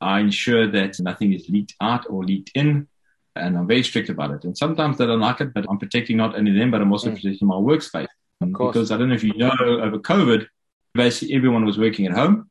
I 0.00 0.20
ensure 0.20 0.70
that 0.70 0.98
nothing 1.00 1.32
is 1.32 1.48
leaked 1.48 1.74
out 1.80 2.06
or 2.08 2.24
leaked 2.24 2.52
in, 2.54 2.86
and 3.34 3.58
I'm 3.58 3.66
very 3.66 3.82
strict 3.82 4.08
about 4.08 4.30
it. 4.30 4.44
And 4.44 4.56
sometimes 4.56 4.96
they 4.96 5.06
don't 5.06 5.20
like 5.20 5.40
it, 5.40 5.52
but 5.52 5.66
I'm 5.68 5.78
protecting 5.78 6.16
not 6.16 6.36
only 6.36 6.52
them, 6.52 6.70
but 6.70 6.80
I'm 6.80 6.92
also 6.92 7.10
mm. 7.10 7.14
protecting 7.14 7.48
my 7.48 7.56
workspace. 7.56 8.06
Because 8.40 8.92
I 8.92 8.96
don't 8.96 9.08
know 9.08 9.16
if 9.16 9.24
you 9.24 9.34
know, 9.34 9.50
over 9.58 9.98
COVID, 9.98 10.46
basically 10.94 11.34
everyone 11.34 11.64
was 11.64 11.78
working 11.78 12.06
at 12.06 12.12
home. 12.12 12.48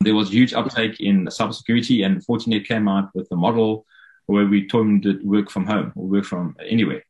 There 0.00 0.14
was 0.14 0.32
huge 0.32 0.52
uptake 0.54 1.00
in 1.00 1.26
cybersecurity, 1.26 2.04
and 2.06 2.24
Fortinet 2.24 2.66
came 2.66 2.86
out 2.88 3.10
with 3.14 3.26
a 3.32 3.36
model 3.36 3.86
where 4.26 4.46
we 4.46 4.68
told 4.68 4.86
them 4.86 5.02
to 5.02 5.20
work 5.24 5.50
from 5.50 5.66
home 5.66 5.92
or 5.96 6.06
work 6.06 6.24
from 6.24 6.56
anywhere. 6.64 7.04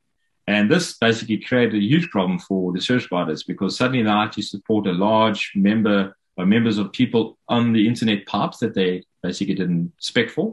And 0.46 0.70
this 0.70 0.98
basically 0.98 1.38
created 1.38 1.74
a 1.74 1.84
huge 1.84 2.10
problem 2.10 2.38
for 2.38 2.72
the 2.72 2.80
search 2.80 3.08
providers 3.08 3.44
because 3.44 3.76
suddenly 3.76 4.02
they 4.02 4.10
had 4.10 4.32
to 4.32 4.42
support 4.42 4.86
a 4.86 4.92
large 4.92 5.52
member 5.54 6.16
or 6.36 6.44
members 6.44 6.78
of 6.78 6.92
people 6.92 7.38
on 7.48 7.72
the 7.72 7.86
internet 7.86 8.26
pipes 8.26 8.58
that 8.58 8.74
they 8.74 9.04
basically 9.22 9.54
didn't 9.54 9.92
spec 9.98 10.30
for. 10.30 10.52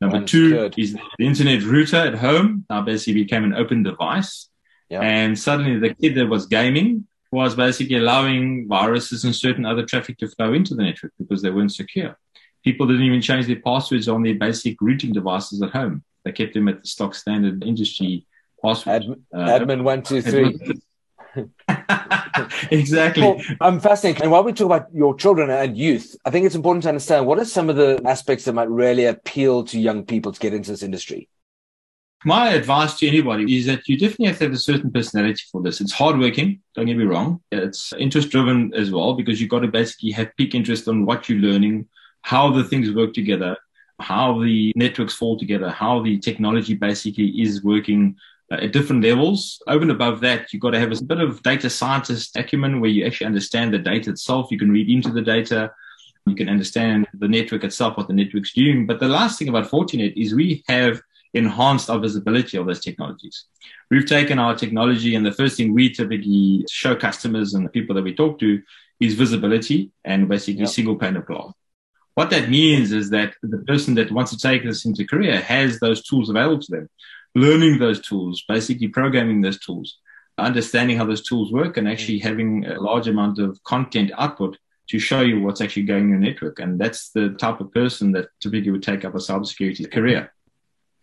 Number 0.00 0.24
two 0.24 0.70
is 0.76 0.94
the 1.18 1.26
internet 1.26 1.62
router 1.62 1.96
at 1.96 2.14
home 2.14 2.64
now 2.70 2.82
basically 2.82 3.24
became 3.24 3.44
an 3.44 3.54
open 3.54 3.82
device. 3.82 4.48
And 4.90 5.38
suddenly 5.38 5.78
the 5.78 5.94
kid 5.94 6.14
that 6.14 6.28
was 6.28 6.46
gaming 6.46 7.06
was 7.32 7.56
basically 7.56 7.96
allowing 7.96 8.68
viruses 8.68 9.24
and 9.24 9.34
certain 9.34 9.66
other 9.66 9.84
traffic 9.84 10.16
to 10.18 10.28
flow 10.28 10.52
into 10.54 10.74
the 10.74 10.82
network 10.82 11.12
because 11.18 11.42
they 11.42 11.50
weren't 11.50 11.74
secure. 11.74 12.16
People 12.64 12.86
didn't 12.86 13.02
even 13.02 13.20
change 13.20 13.46
their 13.46 13.60
passwords 13.60 14.08
on 14.08 14.22
their 14.22 14.34
basic 14.34 14.76
routing 14.80 15.12
devices 15.12 15.60
at 15.60 15.70
home. 15.70 16.04
They 16.24 16.32
kept 16.32 16.54
them 16.54 16.68
at 16.68 16.82
the 16.82 16.88
stock 16.88 17.14
standard 17.14 17.64
industry 17.64 18.26
password. 18.66 19.04
Ad, 19.04 19.10
uh, 19.34 19.58
admin 19.58 19.82
one, 19.82 20.02
two, 20.02 20.22
three. 20.22 20.58
exactly. 22.70 23.22
Well, 23.22 23.40
I'm 23.60 23.80
fascinated. 23.80 24.22
And 24.22 24.30
while 24.30 24.44
we 24.44 24.52
talk 24.52 24.66
about 24.66 24.94
your 24.94 25.14
children 25.14 25.50
and 25.50 25.76
youth, 25.76 26.16
I 26.24 26.30
think 26.30 26.46
it's 26.46 26.54
important 26.54 26.82
to 26.84 26.88
understand 26.88 27.26
what 27.26 27.38
are 27.38 27.44
some 27.44 27.70
of 27.70 27.76
the 27.76 28.00
aspects 28.04 28.44
that 28.44 28.54
might 28.54 28.68
really 28.68 29.06
appeal 29.06 29.64
to 29.64 29.78
young 29.78 30.04
people 30.04 30.32
to 30.32 30.40
get 30.40 30.54
into 30.54 30.70
this 30.70 30.82
industry. 30.82 31.28
My 32.24 32.48
advice 32.50 32.98
to 32.98 33.06
anybody 33.06 33.56
is 33.56 33.66
that 33.66 33.86
you 33.86 33.98
definitely 33.98 34.26
have 34.26 34.38
to 34.38 34.44
have 34.44 34.52
a 34.52 34.58
certain 34.58 34.90
personality 34.90 35.42
for 35.52 35.62
this. 35.62 35.80
It's 35.80 35.92
hardworking, 35.92 36.60
don't 36.74 36.86
get 36.86 36.96
me 36.96 37.04
wrong. 37.04 37.40
It's 37.52 37.92
interest 37.92 38.30
driven 38.30 38.72
as 38.74 38.90
well 38.90 39.14
because 39.14 39.40
you've 39.40 39.50
got 39.50 39.60
to 39.60 39.68
basically 39.68 40.10
have 40.12 40.34
peak 40.36 40.54
interest 40.54 40.88
on 40.88 41.06
what 41.06 41.28
you're 41.28 41.38
learning, 41.38 41.86
how 42.22 42.50
the 42.50 42.64
things 42.64 42.90
work 42.90 43.12
together, 43.12 43.56
how 44.00 44.40
the 44.42 44.72
networks 44.74 45.14
fall 45.14 45.38
together, 45.38 45.70
how 45.70 46.02
the 46.02 46.18
technology 46.18 46.74
basically 46.74 47.28
is 47.40 47.62
working 47.62 48.16
Uh, 48.48 48.58
at 48.62 48.72
different 48.72 49.02
levels. 49.02 49.60
Over 49.66 49.82
and 49.82 49.90
above 49.90 50.20
that, 50.20 50.52
you've 50.52 50.62
got 50.62 50.70
to 50.70 50.78
have 50.78 50.92
a 50.92 51.02
bit 51.02 51.18
of 51.18 51.42
data 51.42 51.68
scientist 51.68 52.36
acumen 52.36 52.80
where 52.80 52.88
you 52.88 53.04
actually 53.04 53.26
understand 53.26 53.74
the 53.74 53.78
data 53.78 54.10
itself. 54.10 54.52
You 54.52 54.58
can 54.58 54.70
read 54.70 54.88
into 54.88 55.10
the 55.10 55.20
data. 55.20 55.72
You 56.26 56.36
can 56.36 56.48
understand 56.48 57.08
the 57.12 57.26
network 57.26 57.64
itself, 57.64 57.96
what 57.96 58.06
the 58.06 58.14
network's 58.14 58.52
doing. 58.52 58.86
But 58.86 59.00
the 59.00 59.08
last 59.08 59.40
thing 59.40 59.48
about 59.48 59.68
Fortinet 59.68 60.12
is 60.16 60.32
we 60.32 60.62
have 60.68 61.02
enhanced 61.34 61.90
our 61.90 61.98
visibility 61.98 62.56
of 62.56 62.66
those 62.66 62.78
technologies. 62.78 63.46
We've 63.90 64.06
taken 64.06 64.38
our 64.38 64.54
technology 64.54 65.16
and 65.16 65.26
the 65.26 65.32
first 65.32 65.56
thing 65.56 65.74
we 65.74 65.90
typically 65.90 66.64
show 66.70 66.94
customers 66.94 67.54
and 67.54 67.66
the 67.66 67.70
people 67.70 67.96
that 67.96 68.04
we 68.04 68.14
talk 68.14 68.38
to 68.38 68.62
is 69.00 69.14
visibility 69.14 69.90
and 70.04 70.28
basically 70.28 70.60
yep. 70.60 70.68
single 70.68 70.94
pane 70.94 71.16
of 71.16 71.26
glass. 71.26 71.52
What 72.14 72.30
that 72.30 72.48
means 72.48 72.92
is 72.92 73.10
that 73.10 73.34
the 73.42 73.58
person 73.58 73.96
that 73.96 74.12
wants 74.12 74.30
to 74.30 74.38
take 74.38 74.64
this 74.64 74.84
into 74.84 75.04
career 75.04 75.40
has 75.40 75.80
those 75.80 76.04
tools 76.04 76.30
available 76.30 76.62
to 76.62 76.70
them 76.70 76.88
learning 77.36 77.78
those 77.78 78.00
tools, 78.00 78.42
basically 78.48 78.88
programming 78.88 79.42
those 79.42 79.60
tools, 79.60 79.98
understanding 80.38 80.96
how 80.96 81.04
those 81.04 81.22
tools 81.22 81.52
work, 81.52 81.76
and 81.76 81.86
actually 81.86 82.18
mm. 82.18 82.22
having 82.22 82.64
a 82.66 82.80
large 82.80 83.08
amount 83.08 83.38
of 83.38 83.62
content 83.62 84.10
output 84.16 84.56
to 84.88 84.98
show 84.98 85.20
you 85.20 85.40
what's 85.40 85.60
actually 85.60 85.82
going 85.82 86.04
in 86.04 86.10
your 86.10 86.18
network. 86.18 86.58
And 86.60 86.80
that's 86.80 87.10
the 87.10 87.30
type 87.30 87.60
of 87.60 87.72
person 87.72 88.12
that 88.12 88.28
typically 88.40 88.70
would 88.70 88.82
take 88.82 89.04
up 89.04 89.14
a 89.14 89.18
cybersecurity 89.18 89.90
career. 89.92 90.32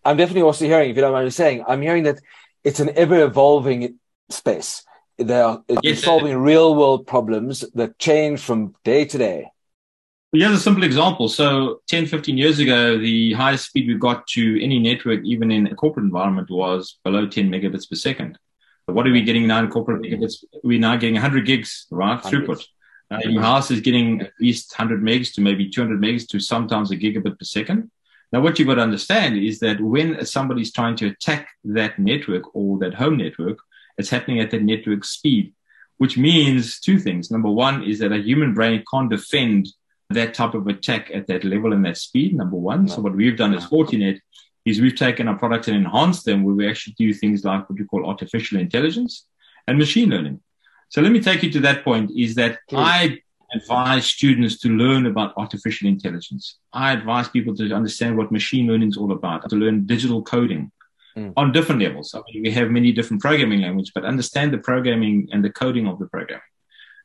I'm 0.03 0.17
definitely 0.17 0.41
also 0.41 0.65
hearing, 0.65 0.89
if 0.89 0.95
you 0.95 1.01
don't 1.01 1.13
mind 1.13 1.25
me 1.25 1.31
saying, 1.31 1.63
I'm 1.67 1.81
hearing 1.81 2.03
that 2.03 2.19
it's 2.63 2.79
an 2.79 2.89
ever 2.95 3.23
evolving 3.23 3.99
space. 4.29 4.83
They 5.17 5.39
are 5.39 5.63
yes, 5.83 6.03
solving 6.03 6.35
real 6.37 6.75
world 6.75 7.05
problems 7.05 7.63
that 7.75 7.99
change 7.99 8.39
from 8.39 8.73
day 8.83 9.05
to 9.05 9.17
day. 9.17 9.51
Here's 10.35 10.51
a 10.51 10.59
simple 10.59 10.83
example. 10.83 11.29
So 11.29 11.81
10, 11.89 12.07
15 12.07 12.39
years 12.39 12.57
ago, 12.57 12.97
the 12.97 13.33
highest 13.33 13.67
speed 13.67 13.87
we 13.87 13.93
got 13.93 14.25
to 14.29 14.63
any 14.63 14.79
network, 14.79 15.23
even 15.23 15.51
in 15.51 15.67
a 15.67 15.75
corporate 15.75 16.05
environment, 16.05 16.49
was 16.49 16.97
below 17.03 17.27
10 17.27 17.51
megabits 17.51 17.87
per 17.87 17.95
second. 17.95 18.39
But 18.87 18.95
what 18.95 19.05
are 19.05 19.11
we 19.11 19.21
getting 19.21 19.45
now 19.45 19.59
in 19.59 19.69
corporate 19.69 20.01
megabits? 20.01 20.43
We're 20.63 20.79
now 20.79 20.95
getting 20.95 21.13
100 21.13 21.45
gigs, 21.45 21.85
right? 21.91 22.19
Throughput. 22.19 22.65
Uh, 23.11 23.19
your 23.25 23.43
house 23.43 23.69
is 23.69 23.79
getting 23.81 24.21
at 24.21 24.31
least 24.41 24.73
100 24.75 25.03
megs 25.03 25.31
to 25.35 25.41
maybe 25.41 25.69
200 25.69 26.01
megs 26.01 26.27
to 26.29 26.39
sometimes 26.39 26.89
a 26.89 26.97
gigabit 26.97 27.37
per 27.37 27.45
second. 27.45 27.91
Now, 28.31 28.41
what 28.41 28.57
you've 28.57 28.67
got 28.67 28.75
to 28.75 28.81
understand 28.81 29.37
is 29.37 29.59
that 29.59 29.79
when 29.79 30.25
somebody's 30.25 30.73
trying 30.73 30.95
to 30.95 31.09
attack 31.09 31.49
that 31.63 31.99
network 31.99 32.55
or 32.55 32.79
that 32.79 32.95
home 32.95 33.17
network, 33.17 33.59
it's 33.99 34.09
happening 34.09 34.39
at 34.39 34.49
the 34.49 34.59
network 34.59 35.05
speed, 35.05 35.53
which 35.97 36.17
means 36.17 36.79
two 36.79 36.97
things. 36.97 37.29
Number 37.29 37.51
one 37.51 37.83
is 37.83 37.99
that 37.99 38.11
a 38.11 38.17
human 38.17 38.55
brain 38.55 38.83
can't 38.91 39.11
defend 39.11 39.67
that 40.13 40.33
type 40.33 40.53
of 40.53 40.67
attack 40.67 41.11
at 41.13 41.27
that 41.27 41.43
level 41.43 41.73
and 41.73 41.85
that 41.85 41.97
speed, 41.97 42.35
number 42.35 42.55
one. 42.57 42.87
So 42.87 43.01
what 43.01 43.15
we've 43.15 43.37
done 43.37 43.53
as 43.53 43.65
Fortinet 43.65 44.19
is 44.65 44.79
we've 44.79 44.95
taken 44.95 45.27
our 45.27 45.37
products 45.37 45.67
and 45.67 45.77
enhanced 45.77 46.25
them 46.25 46.43
where 46.43 46.55
we 46.55 46.69
actually 46.69 46.95
do 46.97 47.13
things 47.13 47.43
like 47.43 47.69
what 47.69 47.77
we 47.77 47.85
call 47.85 48.05
artificial 48.05 48.59
intelligence 48.59 49.25
and 49.67 49.77
machine 49.77 50.09
learning. 50.09 50.39
So 50.89 51.01
let 51.01 51.11
me 51.11 51.19
take 51.19 51.43
you 51.43 51.51
to 51.51 51.59
that 51.61 51.83
point 51.83 52.11
is 52.15 52.35
that 52.35 52.59
I 52.71 53.19
advise 53.53 54.05
students 54.05 54.59
to 54.59 54.69
learn 54.69 55.05
about 55.05 55.33
artificial 55.37 55.87
intelligence. 55.87 56.57
I 56.71 56.91
advise 56.91 57.27
people 57.27 57.55
to 57.55 57.71
understand 57.73 58.17
what 58.17 58.31
machine 58.31 58.67
learning 58.67 58.89
is 58.89 58.97
all 58.97 59.11
about, 59.11 59.49
to 59.49 59.55
learn 59.55 59.85
digital 59.85 60.23
coding 60.23 60.71
mm. 61.17 61.33
on 61.35 61.51
different 61.51 61.81
levels. 61.81 62.13
I 62.15 62.21
mean, 62.31 62.43
we 62.43 62.51
have 62.51 62.69
many 62.69 62.91
different 62.91 63.21
programming 63.21 63.61
languages, 63.61 63.91
but 63.93 64.05
understand 64.05 64.53
the 64.53 64.57
programming 64.57 65.29
and 65.31 65.43
the 65.43 65.49
coding 65.49 65.87
of 65.87 65.99
the 65.99 66.07
program. 66.07 66.41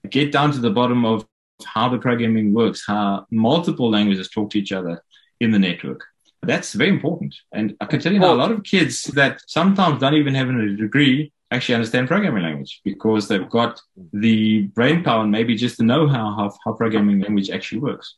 Get 0.09 0.33
down 0.33 0.53
to 0.53 0.59
the 0.59 0.71
bottom 0.71 1.05
of 1.05 1.27
how 1.65 1.89
the 1.89 1.99
programming 1.99 2.53
works, 2.53 2.85
how 2.87 3.27
multiple 3.31 3.91
languages 3.91 4.29
talk 4.29 4.51
to 4.51 4.59
each 4.59 4.73
other 4.73 5.03
in 5.41 5.51
the 5.51 5.59
network. 5.59 6.05
That's 6.43 6.73
very 6.73 6.91
important. 6.91 7.35
And 7.53 7.77
I 7.81 7.87
can 7.87 8.01
tell 8.01 8.13
you 8.13 8.21
now, 8.21 8.33
a 8.33 8.35
lot 8.35 8.53
of 8.53 8.63
kids 8.63 9.03
that 9.15 9.41
sometimes 9.47 10.01
don't 10.01 10.15
even 10.15 10.35
have 10.35 10.49
a 10.49 10.77
degree 10.77 11.33
actually 11.51 11.75
understand 11.75 12.09
programming 12.09 12.43
language 12.43 12.81
because 12.85 13.27
they've 13.27 13.49
got 13.49 13.81
the 14.13 14.63
brain 14.63 15.03
power 15.03 15.23
and 15.23 15.33
maybe 15.33 15.57
just 15.57 15.79
the 15.79 15.85
know-how 15.85 16.35
how, 16.37 16.55
how 16.65 16.73
programming 16.73 17.21
language 17.21 17.51
actually 17.51 17.81
works. 17.81 18.17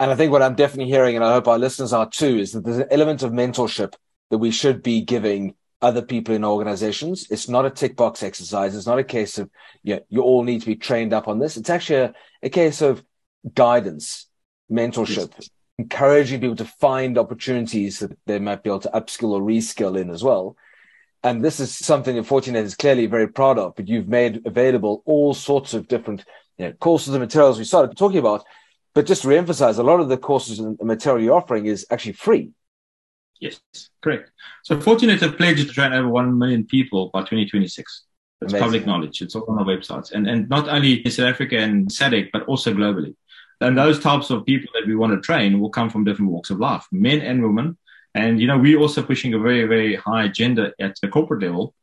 And 0.00 0.10
I 0.10 0.14
think 0.14 0.32
what 0.32 0.42
I'm 0.42 0.54
definitely 0.54 0.90
hearing, 0.90 1.16
and 1.16 1.24
I 1.24 1.32
hope 1.32 1.48
our 1.48 1.58
listeners 1.58 1.92
are 1.92 2.08
too, 2.08 2.38
is 2.38 2.52
that 2.52 2.64
there's 2.64 2.78
an 2.78 2.88
element 2.90 3.22
of 3.22 3.32
mentorship 3.32 3.94
that 4.30 4.38
we 4.38 4.50
should 4.50 4.82
be 4.82 5.02
giving 5.02 5.54
other 5.82 6.02
people 6.02 6.34
in 6.34 6.44
organizations. 6.44 7.26
It's 7.30 7.48
not 7.48 7.66
a 7.66 7.70
tick 7.70 7.96
box 7.96 8.22
exercise. 8.22 8.74
It's 8.74 8.86
not 8.86 8.98
a 8.98 9.04
case 9.04 9.38
of, 9.38 9.50
yeah, 9.82 10.00
you 10.08 10.22
all 10.22 10.44
need 10.44 10.60
to 10.60 10.66
be 10.66 10.76
trained 10.76 11.12
up 11.12 11.28
on 11.28 11.38
this. 11.38 11.56
It's 11.56 11.70
actually 11.70 12.00
a, 12.00 12.14
a 12.42 12.48
case 12.48 12.80
of 12.80 13.04
guidance, 13.54 14.26
mentorship, 14.70 15.32
yes. 15.38 15.50
encouraging 15.78 16.40
people 16.40 16.56
to 16.56 16.64
find 16.64 17.18
opportunities 17.18 17.98
that 17.98 18.16
they 18.26 18.38
might 18.38 18.62
be 18.62 18.70
able 18.70 18.80
to 18.80 18.90
upskill 18.90 19.32
or 19.32 19.42
reskill 19.42 20.00
in 20.00 20.10
as 20.10 20.24
well. 20.24 20.56
And 21.22 21.42
this 21.42 21.58
is 21.58 21.74
something 21.74 22.16
that 22.16 22.26
Fortinet 22.26 22.62
is 22.62 22.74
clearly 22.74 23.06
very 23.06 23.28
proud 23.28 23.58
of, 23.58 23.74
but 23.76 23.88
you've 23.88 24.08
made 24.08 24.46
available 24.46 25.02
all 25.06 25.32
sorts 25.34 25.72
of 25.72 25.88
different 25.88 26.24
you 26.58 26.66
know, 26.66 26.72
courses 26.72 27.14
and 27.14 27.20
materials 27.20 27.58
we 27.58 27.64
started 27.64 27.96
talking 27.96 28.18
about. 28.18 28.44
But 28.94 29.06
just 29.06 29.22
to 29.22 29.28
reemphasize, 29.28 29.78
a 29.78 29.82
lot 29.82 30.00
of 30.00 30.08
the 30.08 30.18
courses 30.18 30.60
and 30.60 30.78
material 30.80 31.24
you're 31.24 31.36
offering 31.36 31.66
is 31.66 31.86
actually 31.90 32.12
free. 32.12 32.52
Yes, 33.40 33.60
correct. 34.02 34.30
So 34.62 34.76
Fortinet 34.76 35.20
have 35.20 35.36
pledged 35.36 35.66
to 35.66 35.72
train 35.72 35.92
over 35.92 36.08
1 36.08 36.38
million 36.38 36.64
people 36.64 37.10
by 37.12 37.20
2026. 37.20 38.04
That's 38.40 38.52
Amazing. 38.52 38.64
public 38.64 38.86
knowledge. 38.86 39.22
It's 39.22 39.34
all 39.34 39.48
on 39.48 39.58
our 39.58 39.64
websites. 39.64 40.12
And, 40.12 40.28
and 40.28 40.48
not 40.48 40.68
only 40.68 40.94
in 40.94 41.10
South 41.10 41.26
Africa 41.26 41.58
and 41.58 41.88
SADC, 41.88 42.30
but 42.32 42.42
also 42.44 42.72
globally. 42.72 43.14
And 43.60 43.78
those 43.78 44.00
types 44.00 44.30
of 44.30 44.44
people 44.44 44.70
that 44.74 44.86
we 44.86 44.96
want 44.96 45.12
to 45.12 45.20
train 45.20 45.60
will 45.60 45.70
come 45.70 45.88
from 45.88 46.04
different 46.04 46.30
walks 46.30 46.50
of 46.50 46.58
life, 46.58 46.86
men 46.90 47.20
and 47.20 47.42
women. 47.42 47.78
And, 48.14 48.40
you 48.40 48.46
know, 48.46 48.58
we're 48.58 48.78
also 48.78 49.02
pushing 49.02 49.34
a 49.34 49.38
very, 49.38 49.64
very 49.66 49.96
high 49.96 50.24
agenda 50.24 50.72
at 50.80 50.96
the 51.00 51.08
corporate 51.08 51.42
level 51.42 51.74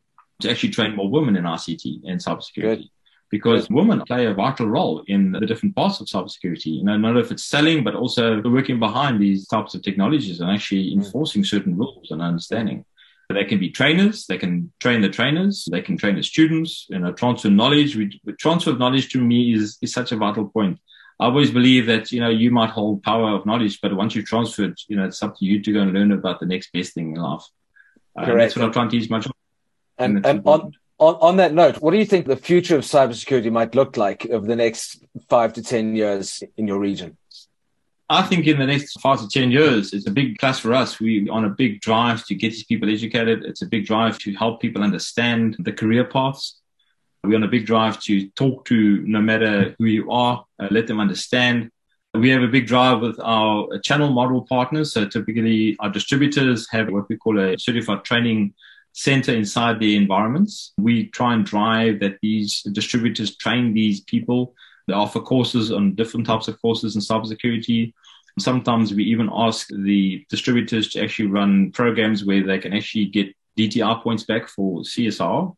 to 0.42 0.50
actually 0.50 0.70
train 0.70 0.96
more 0.96 1.10
women 1.10 1.36
in 1.36 1.44
ICT 1.44 2.02
and 2.06 2.20
cybersecurity. 2.20 2.78
Good 2.78 2.90
because 3.32 3.70
women 3.70 4.02
play 4.02 4.26
a 4.26 4.34
vital 4.34 4.68
role 4.68 5.04
in 5.08 5.32
the 5.32 5.46
different 5.46 5.74
parts 5.74 6.02
of 6.02 6.08
cybersecurity. 6.08 6.78
You 6.78 6.84
know, 6.84 6.98
not 6.98 7.10
only 7.12 7.22
if 7.22 7.32
it's 7.32 7.46
selling, 7.46 7.84
but 7.84 7.96
also 7.96 8.42
working 8.42 8.78
behind 8.78 9.20
these 9.20 9.48
types 9.48 9.74
of 9.74 9.82
technologies 9.82 10.42
and 10.42 10.52
actually 10.52 10.92
mm. 10.92 10.98
enforcing 10.98 11.44
certain 11.46 11.78
rules 11.78 12.12
and 12.12 12.22
understanding. 12.22 12.84
So 13.28 13.36
they 13.36 13.46
can 13.46 13.60
be 13.60 13.70
trainers, 13.70 14.28
they 14.28 14.38
can 14.38 14.74
train 14.80 15.02
the 15.02 15.10
trainers, 15.10 15.66
they 15.72 15.82
can 15.82 15.96
train 15.96 16.18
the 16.18 16.24
students, 16.24 16.88
you 16.90 17.00
know, 17.00 17.14
transfer 17.14 17.50
knowledge. 17.50 17.96
We, 17.96 18.20
transfer 18.38 18.72
of 18.72 18.80
knowledge 18.80 19.10
to 19.14 19.22
me 19.22 19.54
is, 19.54 19.78
is 19.82 19.94
such 19.94 20.12
a 20.12 20.18
vital 20.18 20.50
point. 20.50 20.78
I 21.18 21.26
always 21.26 21.52
believe 21.52 21.86
that, 21.86 22.12
you 22.12 22.20
know, 22.20 22.30
you 22.30 22.52
might 22.52 22.72
hold 22.72 23.04
power 23.04 23.30
of 23.30 23.46
knowledge, 23.46 23.80
but 23.80 23.96
once 23.96 24.14
you 24.16 24.24
transfer 24.24 24.66
it, 24.66 24.82
you 24.90 24.98
know, 24.98 25.06
it's 25.06 25.24
up 25.24 25.38
to 25.38 25.46
you 25.46 25.62
to 25.62 25.72
go 25.72 25.80
and 25.80 25.94
learn 25.94 26.12
about 26.12 26.42
the 26.42 26.46
next 26.46 26.74
best 26.74 26.94
thing 26.94 27.16
in 27.16 27.22
life. 27.22 27.44
Uh, 28.18 28.26
that's 28.36 28.58
what 28.58 28.66
I'm 28.66 28.74
trying 28.74 28.90
to 28.90 29.00
teach 29.00 29.10
my 29.10 29.20
children. 29.20 29.36
And, 29.98 30.18
and, 30.18 30.26
and 30.26 30.42
on, 30.46 30.74
on, 31.02 31.16
on 31.16 31.38
that 31.38 31.54
note, 31.54 31.82
what 31.82 31.92
do 31.92 31.98
you 31.98 32.06
think 32.06 32.28
the 32.28 32.38
future 32.38 32.78
of 32.78 32.84
cybersecurity 32.84 33.52
might 33.52 33.74
look 33.74 33.98
like 33.98 34.28
over 34.28 34.46
the 34.46 34.56
next 34.56 35.04
five 35.28 35.52
to 35.54 35.64
10 35.64 35.96
years 35.96 36.44
in 36.58 36.68
your 36.68 36.80
region? 36.80 37.18
I 38.08 38.22
think 38.22 38.46
in 38.46 38.60
the 38.60 38.68
next 38.68 39.00
five 39.02 39.20
to 39.20 39.28
10 39.28 39.52
years, 39.52 39.94
it's 39.94 40.06
a 40.06 40.12
big 40.12 40.38
plus 40.38 40.60
for 40.60 40.74
us. 40.74 41.00
We're 41.00 41.32
on 41.32 41.46
a 41.46 41.50
big 41.50 41.82
drive 41.82 42.26
to 42.26 42.36
get 42.36 42.52
these 42.52 42.66
people 42.66 42.90
educated. 42.90 43.46
It's 43.46 43.64
a 43.64 43.66
big 43.66 43.86
drive 43.86 44.20
to 44.20 44.34
help 44.34 44.62
people 44.62 44.84
understand 44.84 45.56
the 45.60 45.74
career 45.74 46.04
paths. 46.04 46.60
We're 47.24 47.38
on 47.38 47.44
a 47.44 47.48
big 47.48 47.66
drive 47.66 48.00
to 48.04 48.30
talk 48.32 48.66
to 48.66 49.02
no 49.02 49.22
matter 49.22 49.76
who 49.80 49.86
you 49.86 50.12
are, 50.12 50.46
uh, 50.60 50.68
let 50.70 50.88
them 50.88 51.00
understand. 51.00 51.72
We 52.14 52.30
have 52.30 52.44
a 52.44 52.48
big 52.48 52.68
drive 52.68 53.00
with 53.00 53.20
our 53.22 53.80
channel 53.80 54.12
model 54.12 54.46
partners. 54.48 54.94
So 54.94 55.08
typically 55.08 55.78
our 55.80 55.90
distributors 55.90 56.70
have 56.72 56.90
what 56.90 57.10
we 57.10 57.18
call 57.18 57.40
a 57.40 57.58
certified 57.58 58.04
training 58.04 58.54
center 58.94 59.34
inside 59.34 59.80
the 59.80 59.96
environments. 59.96 60.74
We 60.78 61.08
try 61.08 61.34
and 61.34 61.46
drive 61.46 62.00
that 62.02 62.18
these 62.22 62.62
distributors 62.72 63.36
train 63.38 63.74
these 63.74 64.02
people. 64.02 64.54
They 64.88 64.94
offer 64.94 65.20
courses 65.20 65.72
on 65.72 65.96
different 65.96 66.26
types 66.26 66.48
of 66.48 66.62
courses 66.62 66.96
in 66.96 67.02
cybersecurity. 67.02 67.94
Sometimes 68.40 68.94
we 68.94 69.04
even 69.06 69.30
ask 69.32 69.68
the 69.70 70.26
distributors 70.30 70.90
to 70.90 71.04
actually 71.04 71.28
run 71.28 71.72
programs 71.72 72.26
where 72.26 72.46
they 72.46 72.60
can 72.60 72.74
actually 72.74 73.06
get 73.06 73.34
DTR 73.58 74.02
points 74.02 74.24
back 74.24 74.48
for 74.48 74.82
CSR, 74.82 75.56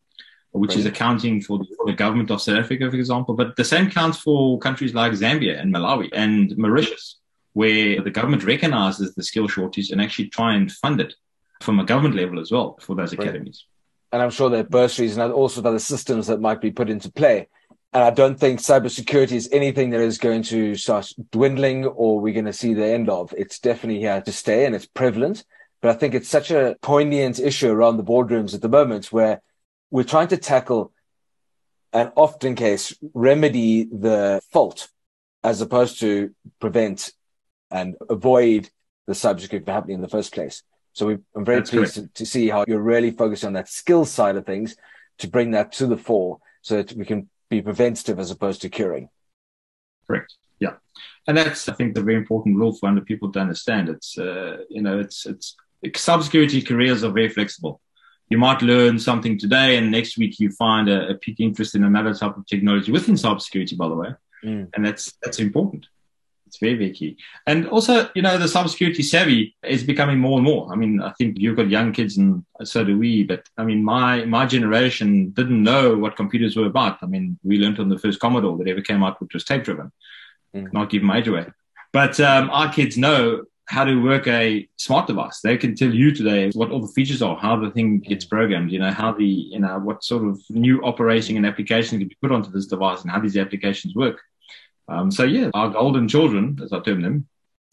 which 0.52 0.72
right. 0.72 0.80
is 0.80 0.86
accounting 0.86 1.42
for 1.42 1.60
the, 1.86 1.94
government 1.94 2.32
of 2.32 2.42
South 2.42 2.58
Africa, 2.58 2.90
for 2.90 2.98
example. 2.98 3.36
But 3.36 3.56
the 3.56 3.64
same 3.64 3.90
counts 3.90 4.18
for 4.18 4.58
countries 4.60 4.94
like 4.94 5.14
Zambia 5.14 5.60
and 5.60 5.74
Malawi 5.74 6.10
and 6.14 6.56
Mauritius 6.58 7.20
where 7.54 8.02
the 8.02 8.10
government 8.12 8.44
recognizes 8.44 9.14
the 9.14 9.24
skill 9.24 9.48
shortage 9.48 9.92
and 9.92 10.02
actually 10.02 10.28
try 10.28 10.56
and 10.56 10.72
fund 10.72 11.00
it 11.00 11.14
from 11.64 11.80
a 11.80 11.86
government 11.86 12.16
level 12.16 12.40
as 12.40 12.52
well 12.52 12.78
for 12.82 12.96
those 12.96 13.14
academies. 13.14 13.66
And 14.12 14.22
I'm 14.22 14.30
sure 14.30 14.50
there 14.50 14.60
are 14.60 14.64
bursaries 14.64 15.18
and 15.18 15.34
all 15.34 15.48
sorts 15.48 15.58
of 15.58 15.66
other 15.66 15.80
systems 15.80 16.28
that 16.28 16.42
might 16.42 16.62
be 16.62 16.72
put 16.72 16.90
into 16.90 17.12
play. 17.12 17.48
And 17.94 18.04
I 18.04 18.10
don't 18.10 18.40
think 18.40 18.60
cybersecurity 18.60 19.32
is 19.32 19.50
anything 19.52 19.92
that 19.92 20.02
is 20.02 20.18
going 20.18 20.44
to 20.44 20.76
start 20.76 21.12
dwindling 21.32 21.86
or 21.86 22.20
we're 22.20 22.34
going 22.34 22.46
to 22.46 22.54
see 22.54 22.74
the 22.74 22.86
end 22.86 23.10
of. 23.10 23.34
It's 23.38 23.60
definitely 23.60 24.02
here 24.02 24.22
to 24.22 24.32
stay 24.32 24.66
and 24.66 24.76
it's 24.76 24.86
prevalent. 24.86 25.46
But 25.82 25.92
I 25.92 25.94
think 25.98 26.14
it's 26.14 26.30
such 26.30 26.52
a 26.52 26.76
poignant 26.82 27.40
issue 27.40 27.70
around 27.70 27.98
the 27.98 28.04
boardrooms 28.04 28.54
at 28.54 28.62
the 28.62 28.70
moment 28.70 29.12
where 29.12 29.42
we're 29.90 30.04
trying 30.04 30.30
to 30.30 30.38
tackle 30.38 30.92
and 31.92 32.12
often 32.16 32.56
case 32.56 32.96
remedy 33.14 33.86
the 33.86 34.42
fault 34.52 34.90
as 35.44 35.62
opposed 35.62 36.00
to 36.00 36.34
prevent 36.60 37.12
and 37.70 37.96
avoid 38.10 38.70
the 39.08 39.14
cybersecurity 39.14 39.66
from 39.66 39.74
happening 39.74 39.96
in 39.96 40.02
the 40.02 40.10
first 40.10 40.34
place. 40.34 40.64
So 40.94 41.08
we, 41.08 41.18
I'm 41.36 41.44
very 41.44 41.60
That's 41.60 41.72
pleased 41.72 41.96
to, 41.96 42.08
to, 42.08 42.26
see 42.26 42.50
how 42.50 42.66
you're 42.68 42.80
really 42.80 43.12
focusing 43.12 43.48
on 43.48 43.54
that 43.54 43.68
skill 43.68 44.06
side 44.06 44.36
of 44.36 44.46
things 44.46 44.76
to 45.18 45.28
bring 45.28 45.52
that 45.52 45.72
to 45.74 45.88
the 45.88 45.98
fore 45.98 46.40
so 46.62 46.78
that 46.78 46.94
we 46.94 47.04
can 47.04 47.30
be 47.50 47.62
preventative 47.62 48.20
as 48.20 48.32
opposed 48.32 48.62
to 48.62 48.70
curing. 48.70 49.10
Correct. 50.06 50.36
Yeah. 50.60 50.74
And 51.28 51.36
that's, 51.36 51.68
I 51.68 51.74
think, 51.74 51.96
the 51.96 52.04
very 52.04 52.16
important 52.16 52.58
rule 52.58 52.74
for 52.74 52.88
under 52.88 53.02
people 53.02 53.32
to 53.32 53.40
understand. 53.40 53.90
It's, 53.90 54.18
uh, 54.18 54.58
you 54.70 54.82
know, 54.82 55.00
it's, 55.00 55.26
it's, 55.26 55.56
cybersecurity 55.84 56.66
careers 56.66 57.04
are 57.04 57.12
very 57.12 57.30
flexible. 57.30 57.82
You 58.30 58.38
might 58.38 58.62
learn 58.62 59.00
something 59.00 59.38
today 59.38 59.78
and 59.78 59.92
next 59.92 60.18
week 60.18 60.40
you 60.40 60.52
find 60.52 60.90
a, 60.90 61.10
a 61.10 61.16
peak 61.16 61.40
interest 61.40 61.76
in 61.76 61.84
another 61.84 62.14
type 62.14 62.38
of 62.38 62.46
technology 62.46 62.92
within 62.92 63.16
cybersecurity, 63.16 63.78
by 63.78 63.88
the 63.90 63.96
way. 63.96 64.10
Mm. 64.44 64.70
And 64.76 64.86
that's, 64.86 65.14
that's 65.24 65.40
important. 65.40 65.88
It's 66.54 66.60
very, 66.60 66.76
very 66.76 66.92
key. 66.92 67.18
And 67.48 67.68
also, 67.70 68.12
you 68.14 68.22
know, 68.22 68.38
the 68.38 68.46
cybersecurity 68.46 69.04
savvy 69.04 69.56
is 69.64 69.84
becoming 69.84 70.20
more 70.20 70.38
and 70.38 70.46
more. 70.46 70.72
I 70.72 70.76
mean, 70.76 71.02
I 71.02 71.12
think 71.14 71.40
you've 71.40 71.56
got 71.56 71.68
young 71.68 71.92
kids 71.92 72.18
and 72.18 72.46
so 72.64 72.84
do 72.84 72.96
we, 72.96 73.24
but 73.24 73.50
I 73.58 73.64
mean, 73.64 73.84
my, 73.84 74.26
my 74.26 74.46
generation 74.46 75.32
didn't 75.32 75.64
know 75.64 75.98
what 75.98 76.16
computers 76.16 76.56
were 76.56 76.68
about. 76.68 77.00
I 77.02 77.08
mean, 77.08 77.40
we 77.44 77.58
learned 77.58 77.80
on 77.80 77.90
the 77.90 77.98
first 77.98 78.20
Commodore 78.20 78.56
that 78.60 78.68
ever 78.68 78.82
came 78.82 79.04
out, 79.04 79.20
which 79.20 79.34
was 79.34 79.44
tape 79.44 79.64
driven, 79.64 79.92
mm. 80.56 80.72
not 80.72 80.92
give 80.92 81.02
my 81.02 81.18
age 81.18 81.28
away. 81.28 81.48
But 81.92 82.20
um, 82.20 82.52
our 82.52 82.72
kids 82.72 83.00
know 83.00 83.46
how 83.66 83.84
to 83.84 84.04
work 84.04 84.28
a 84.28 84.70
smart 84.78 85.08
device. 85.08 85.42
They 85.42 85.58
can 85.58 85.74
tell 85.74 85.92
you 85.92 86.14
today 86.14 86.52
what 86.54 86.70
all 86.70 86.82
the 86.82 86.94
features 86.94 87.24
are, 87.24 87.36
how 87.36 87.56
the 87.56 87.72
thing 87.72 87.98
gets 87.98 88.26
programmed, 88.26 88.72
you 88.72 88.78
know, 88.78 88.92
how 88.92 89.14
the, 89.14 89.26
you 89.26 89.60
know, 89.60 89.80
what 89.80 90.04
sort 90.04 90.24
of 90.24 90.40
new 90.52 90.82
operating 90.82 91.36
and 91.36 91.48
application 91.48 91.98
can 91.98 92.08
be 92.08 92.18
put 92.22 92.32
onto 92.32 92.52
this 92.52 92.68
device 92.68 93.02
and 93.02 93.10
how 93.10 93.20
these 93.20 93.38
applications 93.38 93.96
work. 93.96 94.22
Um, 94.88 95.12
so 95.12 95.24
yeah, 95.24 95.50
our 95.54 95.70
golden 95.70 96.08
children, 96.08 96.60
as 96.64 96.74
I 96.74 96.80
term 96.80 97.02
them, 97.02 97.28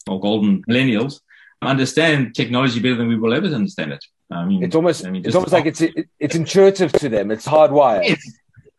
or 0.07 0.19
golden 0.19 0.63
millennials, 0.63 1.21
understand 1.61 2.33
technology 2.35 2.79
better 2.79 2.95
than 2.95 3.07
we 3.07 3.17
will 3.17 3.33
ever 3.33 3.47
understand 3.47 3.93
it. 3.93 4.03
I 4.31 4.45
mean, 4.45 4.63
it's 4.63 4.75
almost, 4.75 5.05
I 5.05 5.11
mean, 5.11 5.25
it's 5.25 5.35
almost 5.35 5.53
like 5.53 5.65
it's, 5.65 5.81
it's 6.19 6.35
intuitive 6.35 6.91
to 6.93 7.09
them. 7.09 7.31
It's 7.31 7.45
hardwired. 7.45 8.07
Yes. 8.07 8.21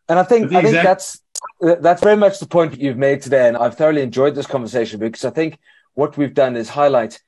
And 0.09 0.19
I 0.19 0.23
think, 0.23 0.51
I 0.51 0.61
think 0.63 0.73
that's, 0.73 1.21
that's 1.61 2.01
very 2.01 2.17
much 2.17 2.39
the 2.39 2.47
point 2.47 2.71
that 2.71 2.81
you've 2.81 2.97
made 2.97 3.21
today. 3.21 3.47
And 3.47 3.55
I've 3.55 3.77
thoroughly 3.77 4.01
enjoyed 4.01 4.35
this 4.35 4.47
conversation 4.47 4.99
because 4.99 5.23
I 5.23 5.29
think 5.29 5.59
what 5.93 6.17
we've 6.17 6.33
done 6.33 6.55
is 6.55 6.69
highlight, 6.69 7.21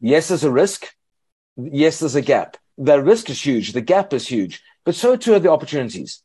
yes, 0.00 0.28
there's 0.28 0.44
a 0.44 0.50
risk. 0.50 0.86
Yes, 1.56 2.00
there's 2.00 2.14
a 2.14 2.22
gap. 2.22 2.56
The 2.78 3.02
risk 3.02 3.30
is 3.30 3.44
huge. 3.44 3.72
The 3.72 3.80
gap 3.80 4.12
is 4.12 4.26
huge, 4.26 4.62
but 4.84 4.94
so 4.94 5.16
too 5.16 5.34
are 5.34 5.38
the 5.38 5.50
opportunities. 5.50 6.22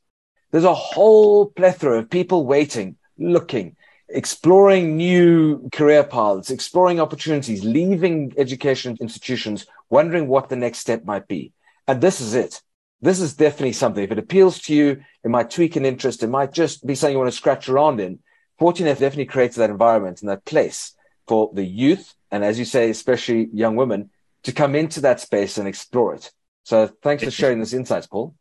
There's 0.51 0.63
a 0.63 0.73
whole 0.73 1.47
plethora 1.47 1.99
of 1.99 2.09
people 2.09 2.45
waiting, 2.45 2.95
looking, 3.17 3.75
exploring 4.09 4.97
new 4.97 5.69
career 5.71 6.03
paths, 6.03 6.51
exploring 6.51 6.99
opportunities, 6.99 7.63
leaving 7.63 8.33
education 8.37 8.97
institutions, 8.99 9.65
wondering 9.89 10.27
what 10.27 10.49
the 10.49 10.55
next 10.55 10.79
step 10.79 11.05
might 11.05 11.27
be. 11.27 11.53
And 11.87 12.01
this 12.01 12.21
is 12.21 12.33
it. 12.35 12.61
This 13.01 13.19
is 13.19 13.35
definitely 13.35 13.73
something. 13.73 14.03
If 14.03 14.11
it 14.11 14.19
appeals 14.19 14.59
to 14.63 14.73
you, 14.73 15.03
it 15.23 15.29
might 15.29 15.51
tweak 15.51 15.75
an 15.75 15.85
interest. 15.85 16.23
It 16.23 16.27
might 16.27 16.53
just 16.53 16.85
be 16.85 16.95
something 16.95 17.13
you 17.13 17.19
want 17.19 17.31
to 17.31 17.37
scratch 17.37 17.69
around 17.69 17.99
in. 17.99 18.19
Fortinet 18.59 18.99
definitely 18.99 19.25
creates 19.25 19.57
that 19.57 19.69
environment 19.69 20.21
and 20.21 20.29
that 20.29 20.45
place 20.45 20.95
for 21.27 21.51
the 21.53 21.65
youth. 21.65 22.13
And 22.31 22.43
as 22.43 22.57
you 22.57 22.65
say, 22.65 22.89
especially 22.89 23.49
young 23.53 23.75
women 23.75 24.09
to 24.43 24.51
come 24.51 24.75
into 24.75 25.01
that 25.01 25.19
space 25.19 25.57
and 25.57 25.67
explore 25.67 26.15
it. 26.15 26.31
So 26.63 26.87
thanks 27.01 27.23
for 27.23 27.31
sharing 27.31 27.59
this 27.59 27.73
insights, 27.73 28.07
Paul. 28.07 28.35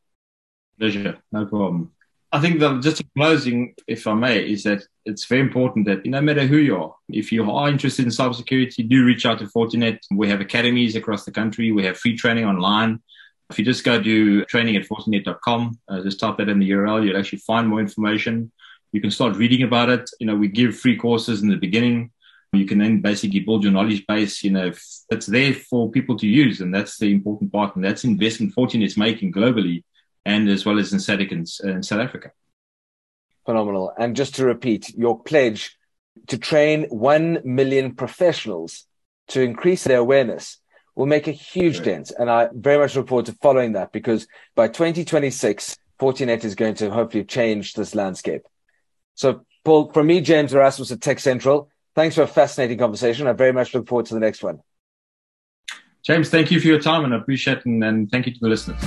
Pleasure. 0.78 1.18
No 1.32 1.46
problem. 1.46 1.92
I 2.34 2.40
think 2.40 2.58
that 2.58 2.82
just 2.82 3.00
closing, 3.16 3.76
if 3.86 4.08
I 4.08 4.14
may, 4.14 4.40
is 4.40 4.64
that 4.64 4.82
it's 5.04 5.24
very 5.24 5.40
important 5.40 5.86
that 5.86 6.04
no 6.04 6.20
matter 6.20 6.44
who 6.44 6.56
you 6.56 6.76
are, 6.76 6.92
if 7.08 7.30
you 7.30 7.48
are 7.48 7.68
interested 7.68 8.04
in 8.04 8.10
cybersecurity, 8.10 8.88
do 8.88 9.04
reach 9.04 9.24
out 9.24 9.38
to 9.38 9.44
Fortinet. 9.44 10.00
We 10.10 10.28
have 10.30 10.40
academies 10.40 10.96
across 10.96 11.24
the 11.24 11.30
country. 11.30 11.70
We 11.70 11.84
have 11.84 11.96
free 11.96 12.16
training 12.16 12.44
online. 12.44 13.00
If 13.50 13.60
you 13.60 13.64
just 13.64 13.84
go 13.84 14.02
to 14.02 14.44
training 14.46 14.74
at 14.74 14.82
fortinet.com, 14.82 15.78
uh, 15.86 16.02
just 16.02 16.18
type 16.18 16.38
that 16.38 16.48
in 16.48 16.58
the 16.58 16.68
URL, 16.72 17.06
you'll 17.06 17.16
actually 17.16 17.38
find 17.38 17.68
more 17.68 17.78
information. 17.78 18.50
You 18.90 19.00
can 19.00 19.12
start 19.12 19.36
reading 19.36 19.62
about 19.62 19.90
it. 19.90 20.10
You 20.18 20.26
know, 20.26 20.34
we 20.34 20.48
give 20.48 20.76
free 20.76 20.96
courses 20.96 21.40
in 21.40 21.50
the 21.50 21.56
beginning. 21.56 22.10
You 22.52 22.66
can 22.66 22.78
then 22.78 23.00
basically 23.00 23.40
build 23.40 23.62
your 23.62 23.72
knowledge 23.72 24.04
base. 24.08 24.42
You 24.42 24.50
know, 24.50 24.72
it's 25.08 25.26
there 25.26 25.52
for 25.54 25.88
people 25.88 26.18
to 26.18 26.26
use, 26.26 26.60
and 26.60 26.74
that's 26.74 26.98
the 26.98 27.12
important 27.12 27.52
part. 27.52 27.76
And 27.76 27.84
that's 27.84 28.02
investment 28.02 28.56
Fortinet's 28.56 28.96
making 28.96 29.30
globally 29.32 29.84
and 30.24 30.48
as 30.48 30.64
well 30.64 30.78
as 30.78 30.92
in 30.92 31.20
in, 31.20 31.44
in 31.64 31.82
South 31.82 32.00
Africa. 32.00 32.30
Phenomenal. 33.44 33.92
And 33.98 34.16
just 34.16 34.36
to 34.36 34.46
repeat, 34.46 34.94
your 34.96 35.22
pledge 35.22 35.76
to 36.28 36.38
train 36.38 36.84
1 36.88 37.40
million 37.44 37.94
professionals 37.94 38.86
to 39.28 39.42
increase 39.42 39.84
their 39.84 39.98
awareness 39.98 40.58
will 40.94 41.06
make 41.06 41.26
a 41.26 41.32
huge 41.32 41.78
right. 41.78 41.84
dent. 41.84 42.12
And 42.18 42.30
I 42.30 42.48
very 42.52 42.78
much 42.78 42.96
look 42.96 43.08
forward 43.08 43.26
to 43.26 43.32
following 43.42 43.72
that 43.72 43.92
because 43.92 44.26
by 44.54 44.68
2026, 44.68 45.76
Fortinet 46.00 46.44
is 46.44 46.54
going 46.54 46.74
to 46.74 46.90
hopefully 46.90 47.24
change 47.24 47.74
this 47.74 47.94
landscape. 47.94 48.42
So, 49.14 49.44
Paul, 49.64 49.92
from 49.92 50.06
me, 50.06 50.20
James 50.20 50.52
Erasmus 50.52 50.90
at 50.90 51.00
Tech 51.00 51.18
Central, 51.18 51.70
thanks 51.94 52.16
for 52.16 52.22
a 52.22 52.26
fascinating 52.26 52.78
conversation. 52.78 53.26
I 53.26 53.32
very 53.32 53.52
much 53.52 53.74
look 53.74 53.88
forward 53.88 54.06
to 54.06 54.14
the 54.14 54.20
next 54.20 54.42
one. 54.42 54.60
James, 56.04 56.28
thank 56.28 56.50
you 56.50 56.60
for 56.60 56.66
your 56.66 56.80
time 56.80 57.04
and 57.04 57.14
I 57.14 57.18
appreciate 57.18 57.58
it. 57.58 57.66
And, 57.66 57.82
and 57.82 58.10
thank 58.10 58.26
you 58.26 58.32
to 58.32 58.40
the 58.40 58.48
listeners. 58.48 58.80